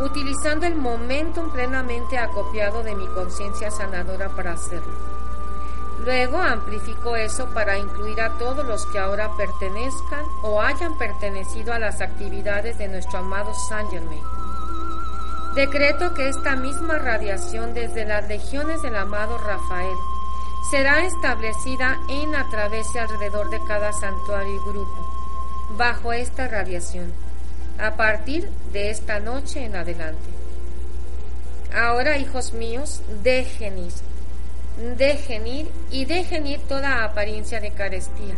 utilizando 0.00 0.66
el 0.66 0.74
momentum 0.74 1.50
plenamente 1.52 2.18
acopiado 2.18 2.82
de 2.82 2.94
mi 2.94 3.06
conciencia 3.08 3.70
sanadora 3.70 4.28
para 4.30 4.52
hacerlo. 4.52 4.92
Luego 6.04 6.38
amplificó 6.38 7.14
eso 7.16 7.50
para 7.52 7.76
incluir 7.76 8.20
a 8.22 8.38
todos 8.38 8.64
los 8.64 8.86
que 8.86 8.98
ahora 8.98 9.30
pertenezcan 9.36 10.24
o 10.42 10.60
hayan 10.60 10.96
pertenecido 10.96 11.74
a 11.74 11.78
las 11.78 12.00
actividades 12.00 12.78
de 12.78 12.88
nuestro 12.88 13.18
amado 13.18 13.52
Saint 13.54 13.90
Germain. 13.90 14.22
Decreto 15.54 16.14
que 16.14 16.28
esta 16.28 16.56
misma 16.56 16.98
radiación 16.98 17.74
desde 17.74 18.06
las 18.06 18.26
legiones 18.28 18.80
del 18.82 18.96
amado 18.96 19.36
Rafael 19.38 19.96
será 20.70 21.04
establecida 21.04 21.98
en 22.08 22.34
a 22.34 22.48
través 22.48 22.94
y 22.94 22.98
alrededor 22.98 23.50
de 23.50 23.60
cada 23.64 23.92
santuario 23.92 24.54
y 24.54 24.58
grupo, 24.70 25.10
bajo 25.76 26.12
esta 26.12 26.48
radiación, 26.48 27.12
a 27.78 27.96
partir 27.96 28.48
de 28.72 28.90
esta 28.90 29.20
noche 29.20 29.64
en 29.64 29.76
adelante. 29.76 30.28
Ahora, 31.74 32.18
hijos 32.18 32.52
míos, 32.52 33.02
dejen 33.22 33.78
ir 33.78 33.92
dejen 34.80 35.46
ir 35.46 35.70
y 35.90 36.04
dejen 36.04 36.46
ir 36.46 36.60
toda 36.66 37.04
apariencia 37.04 37.60
de 37.60 37.70
carestía, 37.70 38.34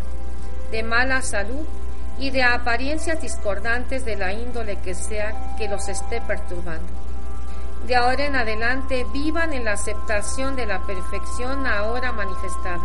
de 0.70 0.82
mala 0.82 1.22
salud 1.22 1.64
y 2.18 2.30
de 2.30 2.42
apariencias 2.42 3.20
discordantes 3.20 4.04
de 4.04 4.16
la 4.16 4.32
índole 4.32 4.76
que 4.80 4.94
sea 4.94 5.54
que 5.56 5.68
los 5.68 5.88
esté 5.88 6.20
perturbando. 6.20 6.92
De 7.86 7.96
ahora 7.96 8.26
en 8.26 8.36
adelante 8.36 9.04
vivan 9.12 9.52
en 9.52 9.64
la 9.64 9.72
aceptación 9.72 10.54
de 10.56 10.66
la 10.66 10.80
perfección 10.86 11.66
ahora 11.66 12.12
manifestada. 12.12 12.84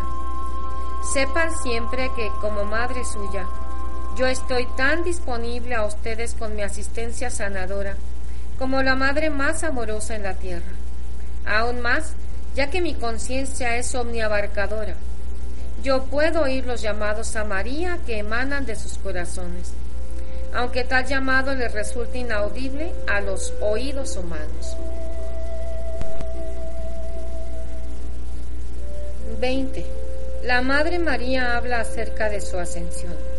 Sepan 1.13 1.55
siempre 1.57 2.09
que 2.15 2.29
como 2.41 2.63
madre 2.63 3.05
suya, 3.05 3.45
yo 4.17 4.25
estoy 4.25 4.65
tan 4.75 5.03
disponible 5.03 5.75
a 5.75 5.85
ustedes 5.85 6.33
con 6.33 6.55
mi 6.55 6.63
asistencia 6.63 7.29
sanadora 7.29 7.95
como 8.57 8.81
la 8.81 8.95
madre 8.95 9.29
más 9.29 9.63
amorosa 9.63 10.15
en 10.15 10.23
la 10.23 10.33
tierra. 10.33 10.65
Aún 11.45 11.81
más, 11.81 12.13
ya 12.55 12.71
que 12.71 12.81
mi 12.81 12.95
conciencia 12.95 13.77
es 13.77 13.93
omniabarcadora. 13.93 14.95
Yo 15.83 16.05
puedo 16.05 16.41
oír 16.41 16.65
los 16.65 16.81
llamados 16.81 17.35
a 17.35 17.43
María 17.43 17.99
que 18.07 18.17
emanan 18.17 18.65
de 18.65 18.75
sus 18.75 18.97
corazones, 18.97 19.73
aunque 20.53 20.83
tal 20.83 21.05
llamado 21.05 21.53
les 21.53 21.71
resulte 21.71 22.17
inaudible 22.17 22.91
a 23.07 23.21
los 23.21 23.53
oídos 23.61 24.17
humanos. 24.17 24.75
20. 29.39 29.85
La 30.43 30.63
Madre 30.63 30.97
María 30.97 31.55
habla 31.55 31.81
acerca 31.81 32.29
de 32.29 32.41
su 32.41 32.57
ascensión. 32.57 33.36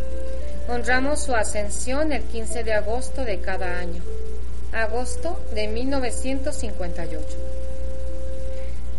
Honramos 0.69 1.23
su 1.23 1.35
ascensión 1.35 2.13
el 2.13 2.23
15 2.23 2.63
de 2.65 2.75
agosto 2.75 3.25
de 3.25 3.41
cada 3.41 3.79
año, 3.79 4.03
agosto 4.73 5.41
de 5.55 5.69
1958 5.69 7.59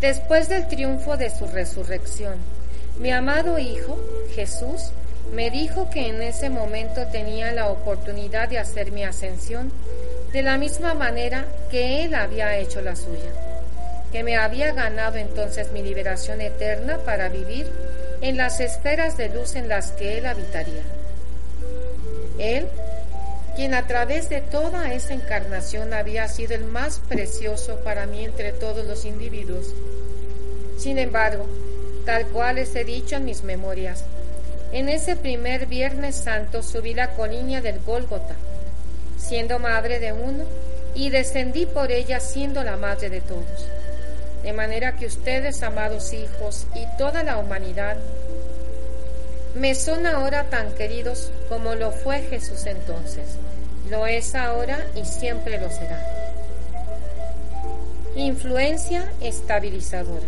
después 0.00 0.48
del 0.48 0.66
triunfo 0.66 1.16
de 1.16 1.30
su 1.30 1.46
resurrección. 1.46 2.34
Mi 2.98 3.12
amado 3.12 3.58
Hijo, 3.58 3.98
Jesús, 4.34 4.90
me 5.34 5.50
dijo 5.50 5.90
que 5.90 6.08
en 6.08 6.22
ese 6.22 6.50
momento 6.50 7.06
tenía 7.12 7.52
la 7.52 7.68
oportunidad 7.68 8.48
de 8.48 8.58
hacer 8.58 8.90
mi 8.92 9.04
ascensión 9.04 9.70
de 10.32 10.42
la 10.42 10.58
misma 10.58 10.94
manera 10.94 11.44
que 11.70 12.04
él 12.04 12.14
había 12.14 12.56
hecho 12.56 12.80
la 12.80 12.96
suya, 12.96 13.30
que 14.10 14.22
me 14.22 14.36
había 14.36 14.72
ganado 14.72 15.18
entonces 15.18 15.70
mi 15.72 15.82
liberación 15.82 16.40
eterna 16.40 16.98
para 17.04 17.28
vivir 17.28 17.70
en 18.22 18.36
las 18.36 18.60
esferas 18.60 19.16
de 19.16 19.28
luz 19.28 19.54
en 19.54 19.68
las 19.68 19.92
que 19.92 20.18
él 20.18 20.26
habitaría. 20.26 20.82
Él, 22.40 22.66
quien 23.54 23.74
a 23.74 23.86
través 23.86 24.28
de 24.28 24.40
toda 24.40 24.92
esa 24.94 25.12
encarnación 25.12 25.92
había 25.92 26.26
sido 26.28 26.54
el 26.54 26.64
más 26.64 27.00
precioso 27.08 27.76
para 27.84 28.06
mí 28.06 28.24
entre 28.24 28.52
todos 28.52 28.86
los 28.86 29.04
individuos. 29.04 29.66
Sin 30.78 30.98
embargo, 30.98 31.46
tal 32.06 32.26
cual 32.28 32.56
les 32.56 32.74
he 32.74 32.84
dicho 32.84 33.16
en 33.16 33.26
mis 33.26 33.44
memorias, 33.44 34.04
en 34.72 34.88
ese 34.88 35.16
primer 35.16 35.66
Viernes 35.66 36.16
Santo 36.16 36.62
subí 36.62 36.94
la 36.94 37.10
colina 37.10 37.60
del 37.60 37.80
Gólgota, 37.80 38.36
siendo 39.18 39.58
madre 39.58 39.98
de 39.98 40.12
uno, 40.12 40.44
y 40.94 41.10
descendí 41.10 41.66
por 41.66 41.92
ella 41.92 42.20
siendo 42.20 42.64
la 42.64 42.76
madre 42.76 43.10
de 43.10 43.20
todos. 43.20 43.66
De 44.42 44.52
manera 44.52 44.96
que 44.96 45.06
ustedes, 45.06 45.62
amados 45.62 46.12
hijos, 46.12 46.66
y 46.74 46.86
toda 46.96 47.22
la 47.22 47.36
humanidad, 47.36 47.96
me 49.54 49.74
son 49.74 50.06
ahora 50.06 50.44
tan 50.44 50.72
queridos 50.72 51.30
como 51.48 51.74
lo 51.74 51.90
fue 51.90 52.20
Jesús 52.22 52.66
entonces. 52.66 53.24
Lo 53.90 54.06
es 54.06 54.34
ahora 54.34 54.86
y 54.94 55.04
siempre 55.04 55.60
lo 55.60 55.68
será. 55.70 56.00
Influencia 58.14 59.10
estabilizadora. 59.20 60.26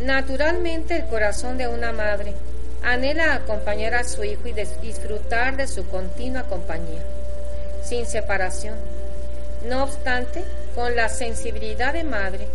Naturalmente 0.00 0.96
el 0.96 1.06
corazón 1.06 1.58
de 1.58 1.68
una 1.68 1.92
madre 1.92 2.32
anhela 2.82 3.34
acompañar 3.34 3.94
a 3.94 4.04
su 4.04 4.24
hijo 4.24 4.48
y 4.48 4.52
disfrutar 4.52 5.56
de 5.56 5.66
su 5.66 5.86
continua 5.88 6.44
compañía, 6.44 7.02
sin 7.82 8.06
separación. 8.06 8.76
No 9.68 9.82
obstante, 9.82 10.44
con 10.74 10.94
la 10.94 11.08
sensibilidad 11.08 11.92
de 11.92 12.04
madre, 12.04 12.46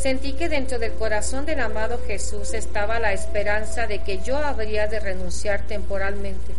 sentí 0.00 0.32
que 0.32 0.48
dentro 0.48 0.78
del 0.78 0.92
corazón 0.94 1.44
del 1.44 1.60
amado 1.60 2.00
Jesús 2.06 2.54
estaba 2.54 2.98
la 2.98 3.12
esperanza 3.12 3.86
de 3.86 3.98
que 4.02 4.20
yo 4.20 4.38
habría 4.38 4.86
de 4.86 4.98
renunciar 4.98 5.60
temporalmente 5.66 6.52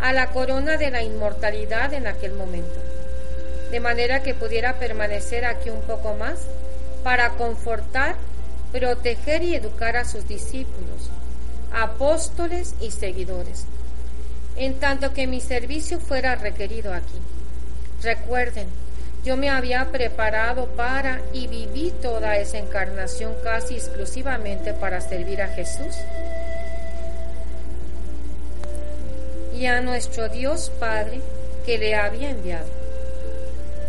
a 0.00 0.12
la 0.12 0.30
corona 0.30 0.76
de 0.76 0.90
la 0.90 1.02
inmortalidad 1.02 1.92
en 1.94 2.08
aquel 2.08 2.32
momento, 2.32 2.80
de 3.70 3.78
manera 3.78 4.22
que 4.22 4.34
pudiera 4.34 4.74
permanecer 4.78 5.44
aquí 5.44 5.70
un 5.70 5.82
poco 5.82 6.14
más 6.14 6.40
para 7.04 7.30
confortar, 7.30 8.16
proteger 8.72 9.42
y 9.44 9.54
educar 9.54 9.96
a 9.96 10.04
sus 10.04 10.26
discípulos 10.26 11.10
apóstoles 11.72 12.74
y 12.80 12.90
seguidores, 12.90 13.64
en 14.56 14.74
tanto 14.74 15.12
que 15.12 15.26
mi 15.26 15.40
servicio 15.40 15.98
fuera 15.98 16.36
requerido 16.36 16.94
aquí. 16.94 17.18
Recuerden, 18.02 18.68
yo 19.24 19.38
me 19.38 19.48
había 19.48 19.90
preparado 19.90 20.66
para 20.66 21.20
y 21.32 21.46
viví 21.46 21.92
toda 22.02 22.36
esa 22.36 22.58
encarnación 22.58 23.34
casi 23.42 23.74
exclusivamente 23.74 24.74
para 24.74 25.00
servir 25.00 25.40
a 25.40 25.48
Jesús 25.48 25.96
y 29.56 29.66
a 29.66 29.80
nuestro 29.80 30.28
Dios 30.28 30.70
Padre 30.78 31.20
que 31.64 31.78
le 31.78 31.94
había 31.94 32.30
enviado. 32.30 32.66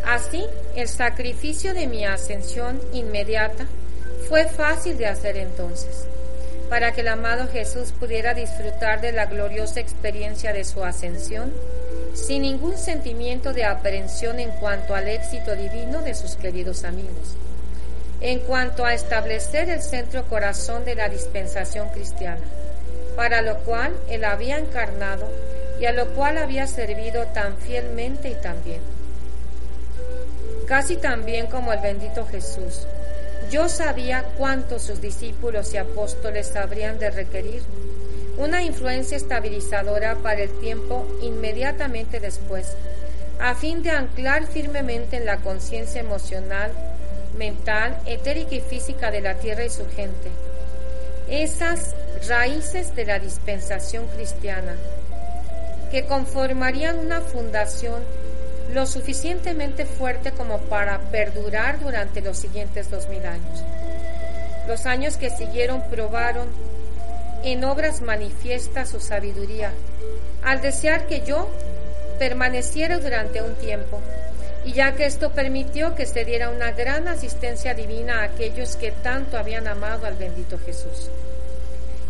Así, 0.06 0.46
el 0.76 0.88
sacrificio 0.88 1.74
de 1.74 1.88
mi 1.88 2.06
ascensión 2.06 2.80
inmediata 2.94 3.66
fue 4.30 4.46
fácil 4.46 4.98
de 4.98 5.08
hacer 5.08 5.36
entonces 5.36 6.08
para 6.70 6.94
que 6.94 7.02
el 7.02 7.10
amado 7.10 7.48
Jesús 7.52 7.92
pudiera 7.92 8.34
disfrutar 8.34 9.02
de 9.02 9.12
la 9.12 9.26
gloriosa 9.26 9.80
experiencia 9.80 10.54
de 10.54 10.64
su 10.64 10.84
ascensión 10.84 11.54
sin 12.16 12.44
ningún 12.44 12.78
sentimiento 12.78 13.52
de 13.52 13.66
aprehensión 13.66 14.40
en 14.40 14.50
cuanto 14.52 14.96
al 14.96 15.08
éxito 15.10 15.56
divino 15.56 16.02
de 16.02 16.16
sus 16.16 16.38
queridos 16.38 16.86
amigos, 16.86 17.36
en 18.22 18.40
cuanto 18.40 18.86
a 18.86 18.94
establecer 18.94 19.70
el 19.70 19.82
centro 19.82 20.24
corazón 20.28 20.86
de 20.86 20.96
la 20.96 21.10
dispensación 21.10 21.90
cristiana, 21.90 22.42
para 23.18 23.42
lo 23.42 23.58
cual 23.60 23.94
él 24.10 24.24
había 24.24 24.58
encarnado 24.58 25.30
y 25.80 25.86
a 25.86 25.92
lo 25.92 26.08
cual 26.16 26.38
había 26.38 26.68
servido 26.68 27.26
tan 27.28 27.58
fielmente 27.58 28.30
y 28.30 28.36
tan 28.36 28.64
bien. 28.64 28.82
Casi 30.68 30.96
tan 30.96 31.26
bien 31.26 31.48
como 31.48 31.74
el 31.74 31.80
bendito 31.80 32.26
Jesús, 32.26 32.88
yo 33.52 33.68
sabía 33.68 34.24
cuánto 34.38 34.80
sus 34.80 35.02
discípulos 35.02 35.74
y 35.74 35.78
apóstoles 35.78 36.56
habrían 36.56 36.98
de 36.98 37.12
requerir 37.12 37.62
una 38.38 38.64
influencia 38.64 39.18
estabilizadora 39.18 40.16
para 40.16 40.44
el 40.44 40.60
tiempo 40.60 41.08
inmediatamente 41.22 42.20
después, 42.20 42.76
a 43.40 43.56
fin 43.56 43.84
de 43.84 43.92
anclar 43.92 44.48
firmemente 44.48 45.18
en 45.18 45.26
la 45.26 45.38
conciencia 45.38 46.02
emocional, 46.02 46.72
mental, 47.38 47.98
etérica 48.06 48.56
y 48.56 48.62
física 48.62 49.12
de 49.12 49.22
la 49.22 49.36
tierra 49.36 49.66
y 49.66 49.70
su 49.70 49.86
gente 49.90 50.32
esas 51.30 51.96
raíces 52.28 52.96
de 52.96 53.06
la 53.06 53.20
dispensación 53.20 54.06
cristiana 54.08 54.76
que 55.90 56.06
conformarían 56.06 57.00
una 57.00 57.22
fundación 57.22 58.04
lo 58.74 58.86
suficientemente 58.86 59.86
fuerte 59.86 60.32
como 60.32 60.60
para 60.60 61.00
perdurar 61.12 61.80
durante 61.80 62.22
los 62.22 62.38
siguientes 62.38 62.90
dos 62.90 63.08
mil 63.10 63.26
años. 63.26 63.64
Los 64.68 64.86
años 64.86 65.18
que 65.18 65.30
siguieron 65.30 65.84
probaron 65.90 66.48
en 67.46 67.64
obras 67.64 68.02
manifiestas 68.02 68.90
su 68.90 69.00
sabiduría, 69.00 69.72
al 70.44 70.62
desear 70.62 71.06
que 71.06 71.22
yo 71.22 71.48
permaneciera 72.18 72.98
durante 72.98 73.42
un 73.42 73.54
tiempo, 73.56 74.02
y 74.66 74.74
ya 74.74 74.96
que 74.96 75.06
esto 75.06 75.32
permitió 75.32 75.94
que 75.94 76.08
se 76.08 76.26
diera 76.26 76.50
una 76.50 76.72
gran 76.72 77.08
asistencia 77.08 77.76
divina 77.76 78.22
a 78.22 78.24
aquellos 78.24 78.76
que 78.76 78.92
tanto 78.92 79.38
habían 79.38 79.68
amado 79.68 80.08
al 80.08 80.16
bendito 80.16 80.58
Jesús. 80.58 81.12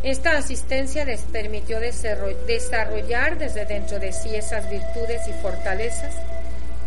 Esta 0.04 0.38
asistencia 0.38 1.04
les 1.04 1.22
permitió 1.24 1.80
desarrollar 1.80 3.38
desde 3.38 3.66
dentro 3.66 4.00
de 4.00 4.14
sí 4.14 4.36
esas 4.36 4.70
virtudes 4.70 5.28
y 5.28 5.34
fortalezas 5.42 6.16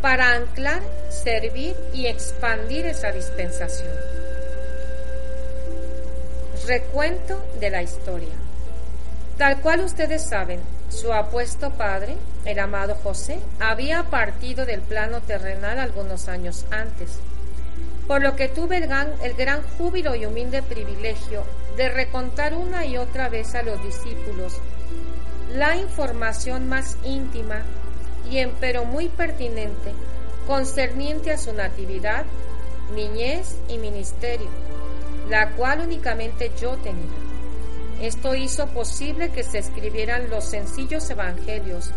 para 0.00 0.32
anclar, 0.32 0.80
servir 1.10 1.76
y 1.92 2.06
expandir 2.06 2.86
esa 2.86 3.12
dispensación. 3.12 3.90
Recuento 6.68 7.42
de 7.60 7.70
la 7.70 7.82
historia. 7.82 8.34
Tal 9.38 9.62
cual 9.62 9.80
ustedes 9.80 10.28
saben, 10.28 10.60
su 10.90 11.14
apuesto 11.14 11.70
padre, 11.70 12.14
el 12.44 12.58
amado 12.58 12.94
José, 12.94 13.40
había 13.58 14.02
partido 14.02 14.66
del 14.66 14.82
plano 14.82 15.22
terrenal 15.22 15.78
algunos 15.78 16.28
años 16.28 16.66
antes, 16.70 17.20
por 18.06 18.20
lo 18.20 18.36
que 18.36 18.48
tuve 18.48 18.76
el 18.76 18.86
gran, 18.86 19.10
el 19.22 19.32
gran 19.32 19.62
júbilo 19.62 20.14
y 20.14 20.26
humilde 20.26 20.62
privilegio 20.62 21.42
de 21.78 21.88
recontar 21.88 22.52
una 22.52 22.84
y 22.84 22.98
otra 22.98 23.30
vez 23.30 23.54
a 23.54 23.62
los 23.62 23.82
discípulos 23.82 24.60
la 25.54 25.74
información 25.74 26.68
más 26.68 26.98
íntima 27.02 27.62
y 28.30 28.40
empero 28.40 28.84
muy 28.84 29.08
pertinente 29.08 29.94
concerniente 30.46 31.30
a 31.30 31.38
su 31.38 31.54
natividad, 31.54 32.26
niñez 32.94 33.56
y 33.70 33.78
ministerio, 33.78 34.48
la 35.28 35.50
cual 35.50 35.80
únicamente 35.80 36.50
yo 36.60 36.76
tenía. 36.76 37.28
Esto 38.00 38.34
hizo 38.34 38.66
posible 38.68 39.30
que 39.30 39.42
se 39.42 39.58
escribieran 39.58 40.30
los 40.30 40.44
sencillos 40.44 41.10
evangelios, 41.10 41.90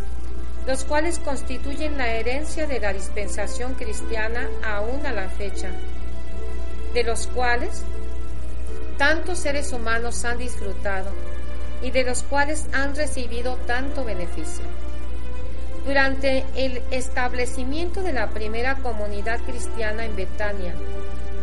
los 0.65 0.84
cuales 0.84 1.20
constituyen 1.20 1.98
la 1.98 2.10
herencia 2.10 2.67
de 2.67 2.80
la 2.80 2.94
dispensación 2.94 3.74
cristiana 3.76 4.50
aún 4.63 5.06
a 5.06 5.12
la 5.12 5.30
fecha, 5.30 5.70
de 6.94 7.04
los 7.04 7.28
cuales 7.28 7.84
tantos 8.98 9.39
seres 9.39 9.74
humanos 9.74 10.26
han 10.26 10.38
disfrutado 10.38 11.12
y 11.82 11.91
de 11.91 12.04
los 12.04 12.24
cuales 12.24 12.65
han 12.74 12.96
recibido 12.96 13.56
tanto 13.67 14.04
beneficio. 14.04 14.65
Durante 15.86 16.46
el 16.56 16.82
establecimiento 16.91 18.04
de 18.04 18.13
la 18.13 18.30
primera 18.30 18.76
comunidad 18.76 19.39
cristiana 19.39 20.06
en 20.06 20.15
Betania, 20.15 20.76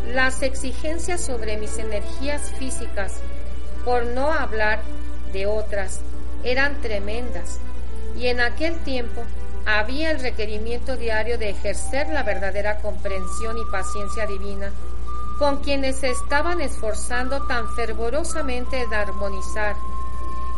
las 0.09 0.42
exigencias 0.42 1.21
sobre 1.21 1.57
mis 1.57 1.79
energías 1.79 2.53
físicas, 2.59 3.21
por 3.85 4.07
no 4.07 4.33
hablar 4.33 4.81
de 5.33 5.47
otras, 5.47 6.01
eran 6.44 6.81
tremendas. 6.81 7.61
Y 8.16 8.27
en 8.29 8.40
aquel 8.40 8.79
tiempo 8.85 9.23
había 9.66 10.11
el 10.11 10.21
requerimiento 10.21 10.97
diario 10.97 11.38
de 11.38 11.51
ejercer 11.51 12.09
la 12.09 12.23
verdadera 12.23 12.79
comprensión 12.79 13.57
y 13.59 13.71
paciencia 13.71 14.27
divina 14.27 14.71
con 15.38 15.59
quienes 15.59 15.97
se 15.97 16.11
estaban 16.11 16.61
esforzando 16.61 17.47
tan 17.47 17.68
fervorosamente 17.77 18.87
de 18.88 18.97
armonizar 18.97 19.77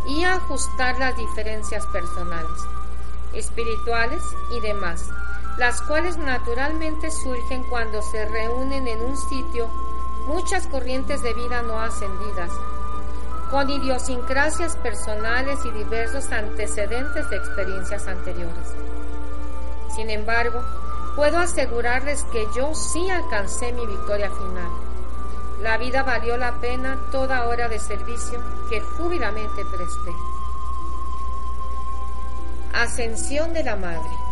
y 0.09 0.25
ajustar 0.25 0.99
las 0.99 1.17
diferencias 1.19 1.85
personales 1.89 2.49
espirituales 3.35 4.23
y 4.51 4.61
demás, 4.61 5.09
las 5.61 5.83
cuales 5.83 6.17
naturalmente 6.17 7.11
surgen 7.11 7.65
cuando 7.65 8.01
se 8.01 8.25
reúnen 8.25 8.89
en 8.89 9.03
un 9.03 9.15
sitio 9.15 9.69
muchas 10.27 10.67
corrientes 10.67 11.21
de 11.21 11.35
vida 11.35 11.61
no 11.61 11.79
ascendidas, 11.79 12.51
con 13.51 13.69
idiosincrasias 13.69 14.77
personales 14.77 15.59
y 15.67 15.71
diversos 15.73 16.33
antecedentes 16.33 17.29
de 17.29 17.37
experiencias 17.37 18.09
anteriores. 18.09 18.75
Sin 19.95 20.09
embargo, 20.09 20.63
puedo 21.15 21.39
asegurarles 21.39 22.25
que 22.33 22.47
yo 22.57 22.75
sí 22.75 23.11
alcancé 23.11 23.71
mi 23.75 23.85
victoria 23.85 24.31
final. 24.31 24.71
La 25.61 25.77
vida 25.77 26.05
valió 26.05 26.39
la 26.39 26.55
pena 26.55 26.99
toda 27.13 27.47
hora 27.47 27.69
de 27.69 27.79
servicio 27.79 28.41
que 28.71 28.81
júbilamente 28.81 29.63
presté. 29.67 30.13
Ascensión 32.73 33.53
de 33.53 33.63
la 33.63 33.77
Madre. 33.77 34.30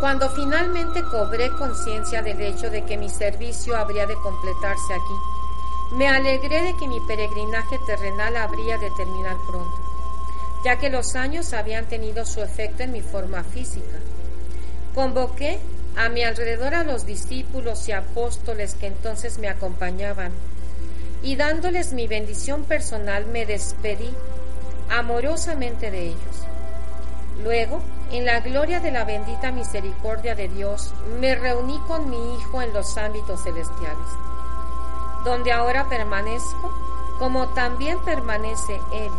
Cuando 0.00 0.28
finalmente 0.28 1.02
cobré 1.04 1.50
conciencia 1.52 2.20
del 2.20 2.40
hecho 2.42 2.68
de 2.68 2.84
que 2.84 2.98
mi 2.98 3.08
servicio 3.08 3.76
habría 3.76 4.06
de 4.06 4.14
completarse 4.16 4.92
aquí, 4.92 5.94
me 5.96 6.06
alegré 6.06 6.62
de 6.62 6.76
que 6.76 6.86
mi 6.86 7.00
peregrinaje 7.00 7.78
terrenal 7.86 8.36
habría 8.36 8.76
de 8.76 8.90
terminar 8.90 9.36
pronto, 9.46 9.78
ya 10.64 10.78
que 10.78 10.90
los 10.90 11.16
años 11.16 11.54
habían 11.54 11.86
tenido 11.86 12.26
su 12.26 12.42
efecto 12.42 12.82
en 12.82 12.92
mi 12.92 13.00
forma 13.00 13.42
física. 13.42 13.96
Convoqué 14.94 15.58
a 15.96 16.10
mi 16.10 16.24
alrededor 16.24 16.74
a 16.74 16.84
los 16.84 17.06
discípulos 17.06 17.88
y 17.88 17.92
apóstoles 17.92 18.74
que 18.74 18.88
entonces 18.88 19.38
me 19.38 19.48
acompañaban, 19.48 20.32
y 21.22 21.36
dándoles 21.36 21.94
mi 21.94 22.06
bendición 22.06 22.64
personal 22.64 23.24
me 23.26 23.46
despedí 23.46 24.10
amorosamente 24.90 25.90
de 25.90 26.08
ellos. 26.08 26.36
Luego, 27.42 27.80
en 28.12 28.24
la 28.24 28.40
gloria 28.40 28.80
de 28.80 28.92
la 28.92 29.04
bendita 29.04 29.50
misericordia 29.50 30.34
de 30.34 30.48
Dios, 30.48 30.92
me 31.20 31.34
reuní 31.34 31.78
con 31.88 32.08
mi 32.08 32.34
Hijo 32.34 32.62
en 32.62 32.72
los 32.72 32.96
ámbitos 32.96 33.42
celestiales, 33.42 34.06
donde 35.24 35.52
ahora 35.52 35.88
permanezco, 35.88 36.72
como 37.18 37.48
también 37.48 37.98
permanece 38.04 38.74
Él, 38.94 39.10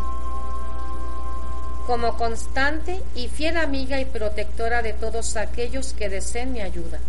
como 1.86 2.16
constante 2.18 3.02
y 3.14 3.28
fiel 3.28 3.58
amiga 3.58 4.00
y 4.00 4.06
protectora 4.06 4.82
de 4.82 4.94
todos 4.94 5.36
aquellos 5.36 5.94
que 5.94 6.10
deseen 6.10 6.54
mi 6.54 6.62
ayuda. 6.62 7.00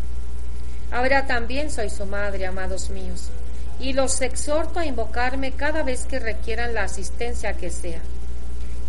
Ahora 0.90 1.26
también 1.26 1.70
soy 1.70 1.90
su 1.90 2.06
madre, 2.06 2.46
amados 2.46 2.90
míos, 2.90 3.30
y 3.78 3.92
los 3.92 4.20
exhorto 4.20 4.80
a 4.80 4.86
invocarme 4.86 5.52
cada 5.52 5.82
vez 5.82 6.06
que 6.06 6.18
requieran 6.18 6.74
la 6.74 6.84
asistencia 6.84 7.54
que 7.54 7.70
sea 7.70 8.00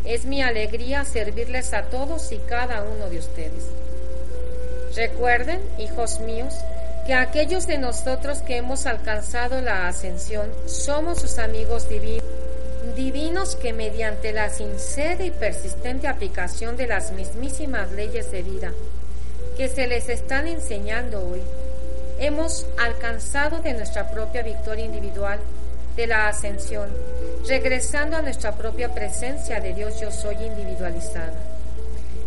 es 0.05 0.25
mi 0.25 0.41
alegría 0.41 1.05
servirles 1.05 1.73
a 1.73 1.83
todos 1.83 2.31
y 2.31 2.37
cada 2.37 2.83
uno 2.83 3.09
de 3.09 3.19
ustedes. 3.19 3.65
Recuerden, 4.95 5.61
hijos 5.77 6.19
míos, 6.19 6.53
que 7.05 7.13
aquellos 7.13 7.67
de 7.67 7.77
nosotros 7.77 8.39
que 8.39 8.57
hemos 8.57 8.85
alcanzado 8.85 9.61
la 9.61 9.87
ascensión 9.87 10.49
somos 10.65 11.19
sus 11.19 11.39
amigos 11.39 11.89
divinos, 11.89 12.23
divinos 12.95 13.55
que 13.55 13.73
mediante 13.73 14.33
la 14.33 14.49
sincera 14.49 15.23
y 15.23 15.31
persistente 15.31 16.07
aplicación 16.07 16.75
de 16.77 16.87
las 16.87 17.11
mismísimas 17.11 17.91
leyes 17.91 18.31
de 18.31 18.41
vida 18.41 18.71
que 19.57 19.67
se 19.67 19.87
les 19.87 20.07
están 20.07 20.47
enseñando 20.47 21.19
hoy, 21.27 21.41
hemos 22.19 22.65
alcanzado 22.77 23.59
de 23.59 23.73
nuestra 23.73 24.09
propia 24.09 24.41
victoria 24.41 24.85
individual 24.85 25.39
de 25.99 26.07
la 26.07 26.29
ascensión, 26.29 26.87
regresando 27.45 28.15
a 28.15 28.21
nuestra 28.21 28.53
propia 28.53 28.93
presencia 28.93 29.59
de 29.59 29.73
Dios 29.73 29.99
yo 29.99 30.13
soy 30.13 30.35
individualizada. 30.35 31.33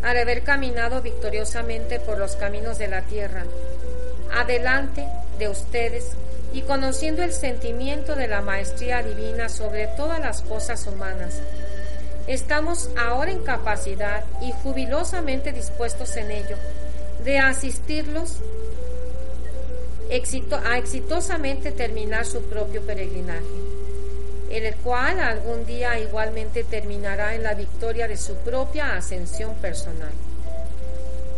Al 0.03 0.19
haber 0.19 0.43
caminado 0.43 1.01
victoriosamente 1.01 1.99
por 1.99 2.19
los 2.19 2.37
caminos 2.37 2.77
de 2.77 2.89
la 2.89 3.01
tierra, 3.01 3.45
adelante 4.31 5.09
de 5.39 5.49
ustedes 5.49 6.11
y 6.53 6.61
conociendo 6.61 7.23
el 7.23 7.33
sentimiento 7.33 8.15
de 8.15 8.29
la 8.29 8.43
maestría 8.43 9.03
divina 9.03 9.49
sobre 9.49 9.87
todas 9.87 10.21
las 10.21 10.43
cosas 10.43 10.87
humanas, 10.87 11.41
estamos 12.27 12.91
ahora 12.99 13.31
en 13.31 13.43
capacidad 13.43 14.23
y 14.43 14.53
jubilosamente 14.53 15.51
dispuestos 15.51 16.15
en 16.19 16.31
ello 16.31 16.59
de 17.25 17.39
asistirlos 17.39 18.37
a 20.13 20.77
exitosamente 20.77 21.73
terminar 21.73 22.27
su 22.27 22.43
propio 22.43 22.83
peregrinaje, 22.83 23.41
el 24.51 24.75
cual 24.77 25.19
algún 25.19 25.65
día 25.65 25.99
igualmente 25.99 26.65
terminará 26.65 27.35
en 27.35 27.43
la 27.43 27.55
victoria 27.55 28.07
de 28.07 28.19
su 28.19 28.35
propia 28.35 28.95
ascensión 28.95 29.55
personal. 29.55 30.13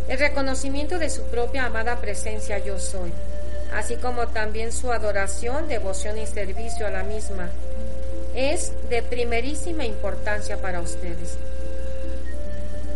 El 0.09 0.19
reconocimiento 0.19 0.99
de 0.99 1.09
su 1.09 1.23
propia 1.23 1.65
amada 1.65 2.01
presencia 2.01 2.57
yo 2.59 2.77
soy, 2.77 3.13
así 3.73 3.95
como 3.95 4.27
también 4.27 4.73
su 4.73 4.91
adoración, 4.91 5.69
devoción 5.69 6.17
y 6.17 6.27
servicio 6.27 6.85
a 6.85 6.91
la 6.91 7.03
misma, 7.03 7.49
es 8.35 8.73
de 8.89 9.01
primerísima 9.03 9.85
importancia 9.85 10.57
para 10.57 10.81
ustedes 10.81 11.37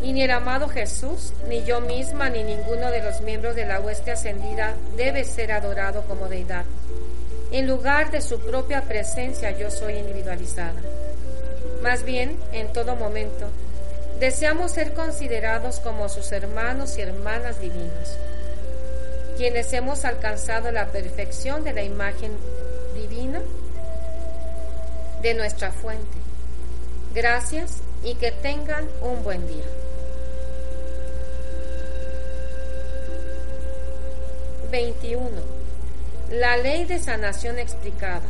y 0.02 0.14
ni 0.14 0.24
el 0.24 0.32
amado 0.32 0.70
Jesús, 0.70 1.34
ni 1.48 1.64
yo 1.64 1.82
misma, 1.82 2.30
ni 2.30 2.44
ninguno 2.44 2.90
de 2.92 3.04
los 3.04 3.22
miembros 3.22 3.56
de 3.56 3.66
la 3.66 3.80
hueste 3.80 4.12
ascendida 4.12 4.76
debe 4.96 5.26
ser 5.26 5.52
adorado 5.52 6.04
como 6.04 6.28
deidad. 6.28 6.66
En 7.52 7.68
lugar 7.68 8.12
de 8.12 8.22
su 8.22 8.40
propia 8.40 8.82
presencia 8.84 9.52
yo 9.52 9.72
soy 9.72 9.96
individualizada. 9.96 10.82
Más 11.82 12.04
bien, 12.04 12.38
en 12.54 12.72
todo 12.72 12.96
momento, 12.96 13.48
deseamos 14.20 14.72
ser 14.72 14.94
considerados 14.94 15.80
como 15.80 16.10
sus 16.10 16.32
hermanos 16.32 16.98
y 16.98 17.02
hermanas 17.02 17.60
divinos, 17.60 18.18
quienes 19.38 19.72
hemos 19.74 20.06
alcanzado 20.06 20.72
la 20.72 20.88
perfección 20.88 21.64
de 21.64 21.74
la 21.74 21.84
imagen 21.84 22.32
divina 22.94 23.42
de 25.22 25.34
nuestra 25.34 25.72
fuente. 25.72 26.18
Gracias 27.14 27.78
y 28.04 28.16
que 28.16 28.32
tengan 28.32 28.88
un 29.02 29.24
buen 29.24 29.48
día. 29.48 29.79
21. 34.70 35.30
La 36.32 36.58
ley 36.58 36.86
de 36.86 37.00
sanación 37.00 37.58
explicada. 37.60 38.28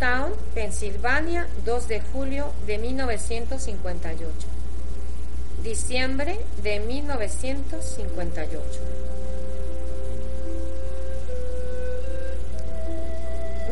Town, 0.00 0.32
Pensilvania, 0.54 1.46
2 1.64 1.88
de 1.88 2.00
julio 2.00 2.52
de 2.66 2.78
1958. 2.78 4.26
Diciembre 5.62 6.40
de 6.64 6.80
1958. 6.80 8.60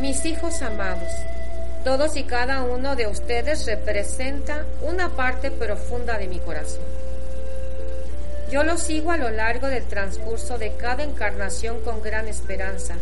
Mis 0.00 0.24
hijos 0.24 0.62
amados, 0.62 1.10
todos 1.84 2.16
y 2.16 2.22
cada 2.22 2.62
uno 2.62 2.94
de 2.94 3.08
ustedes 3.08 3.66
representa 3.66 4.64
una 4.82 5.10
parte 5.16 5.50
profunda 5.50 6.16
de 6.18 6.28
mi 6.28 6.38
corazón. 6.38 7.09
Yo 8.50 8.64
lo 8.64 8.76
sigo 8.76 9.12
a 9.12 9.16
lo 9.16 9.30
largo 9.30 9.68
del 9.68 9.84
transcurso 9.84 10.58
de 10.58 10.74
cada 10.74 11.04
encarnación 11.04 11.82
con 11.82 12.02
gran 12.02 12.26
esperanza, 12.26 12.96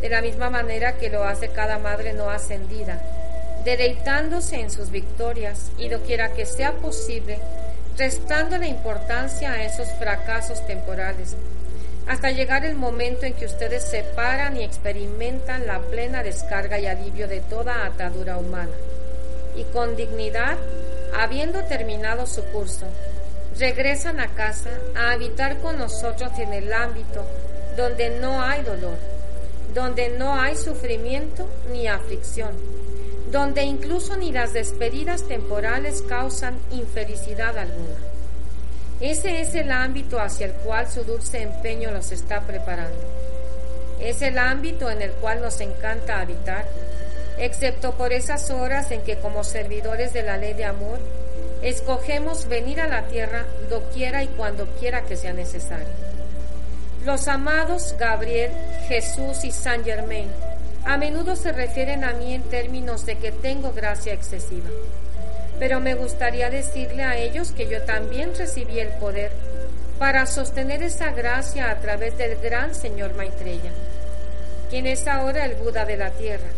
de 0.00 0.08
la 0.08 0.20
misma 0.20 0.50
manera 0.50 0.96
que 0.96 1.10
lo 1.10 1.22
hace 1.22 1.48
cada 1.50 1.78
madre 1.78 2.12
no 2.12 2.28
ascendida, 2.28 3.00
deleitándose 3.64 4.58
en 4.58 4.72
sus 4.72 4.90
victorias 4.90 5.70
y 5.78 5.88
doquiera 5.88 6.32
que 6.32 6.44
sea 6.44 6.72
posible, 6.72 7.38
restando 7.96 8.58
la 8.58 8.66
importancia 8.66 9.52
a 9.52 9.64
esos 9.64 9.88
fracasos 9.92 10.66
temporales, 10.66 11.36
hasta 12.08 12.32
llegar 12.32 12.64
el 12.64 12.74
momento 12.74 13.26
en 13.26 13.34
que 13.34 13.46
ustedes 13.46 13.84
se 13.84 14.02
paran 14.02 14.56
y 14.56 14.64
experimentan 14.64 15.68
la 15.68 15.78
plena 15.78 16.24
descarga 16.24 16.80
y 16.80 16.86
alivio 16.86 17.28
de 17.28 17.38
toda 17.40 17.86
atadura 17.86 18.38
humana, 18.38 18.74
y 19.54 19.62
con 19.72 19.94
dignidad, 19.94 20.58
habiendo 21.16 21.62
terminado 21.62 22.26
su 22.26 22.42
curso, 22.46 22.86
regresan 23.58 24.20
a 24.20 24.28
casa 24.28 24.70
a 24.96 25.12
habitar 25.12 25.58
con 25.58 25.78
nosotros 25.78 26.32
en 26.38 26.52
el 26.52 26.72
ámbito 26.72 27.24
donde 27.76 28.10
no 28.20 28.42
hay 28.42 28.62
dolor, 28.62 28.96
donde 29.74 30.10
no 30.10 30.34
hay 30.34 30.56
sufrimiento 30.56 31.48
ni 31.72 31.88
aflicción, 31.88 32.52
donde 33.30 33.62
incluso 33.62 34.16
ni 34.16 34.32
las 34.32 34.52
despedidas 34.52 35.26
temporales 35.26 36.02
causan 36.02 36.58
infelicidad 36.70 37.56
alguna. 37.58 37.96
Ese 39.00 39.40
es 39.40 39.54
el 39.54 39.72
ámbito 39.72 40.20
hacia 40.20 40.46
el 40.46 40.52
cual 40.52 40.88
su 40.88 41.02
dulce 41.02 41.42
empeño 41.42 41.90
los 41.90 42.12
está 42.12 42.42
preparando. 42.42 42.98
Es 44.00 44.22
el 44.22 44.38
ámbito 44.38 44.90
en 44.90 45.02
el 45.02 45.10
cual 45.12 45.40
nos 45.40 45.60
encanta 45.60 46.20
habitar, 46.20 46.64
excepto 47.38 47.92
por 47.92 48.12
esas 48.12 48.50
horas 48.50 48.90
en 48.92 49.02
que 49.02 49.18
como 49.18 49.42
servidores 49.42 50.12
de 50.12 50.22
la 50.22 50.36
ley 50.36 50.54
de 50.54 50.64
amor 50.64 51.00
escogemos 51.64 52.46
venir 52.46 52.78
a 52.80 52.88
la 52.88 53.06
tierra 53.06 53.46
doquiera 53.70 54.22
y 54.22 54.28
cuando 54.28 54.66
quiera 54.78 55.02
que 55.04 55.16
sea 55.16 55.32
necesario. 55.32 55.88
Los 57.06 57.26
amados 57.26 57.94
Gabriel, 57.98 58.50
Jesús 58.86 59.44
y 59.44 59.50
San 59.50 59.82
Germain 59.82 60.30
a 60.84 60.98
menudo 60.98 61.34
se 61.34 61.52
refieren 61.52 62.04
a 62.04 62.12
mí 62.12 62.34
en 62.34 62.42
términos 62.42 63.06
de 63.06 63.16
que 63.16 63.32
tengo 63.32 63.72
gracia 63.72 64.12
excesiva, 64.12 64.68
pero 65.58 65.80
me 65.80 65.94
gustaría 65.94 66.50
decirle 66.50 67.02
a 67.02 67.16
ellos 67.16 67.52
que 67.52 67.66
yo 67.66 67.82
también 67.84 68.34
recibí 68.36 68.78
el 68.78 68.90
poder 68.98 69.32
para 69.98 70.26
sostener 70.26 70.82
esa 70.82 71.12
gracia 71.12 71.70
a 71.70 71.80
través 71.80 72.18
del 72.18 72.36
gran 72.36 72.74
Señor 72.74 73.14
Maitreya, 73.14 73.72
quien 74.68 74.86
es 74.86 75.06
ahora 75.06 75.46
el 75.46 75.54
Buda 75.54 75.86
de 75.86 75.96
la 75.96 76.10
tierra 76.10 76.48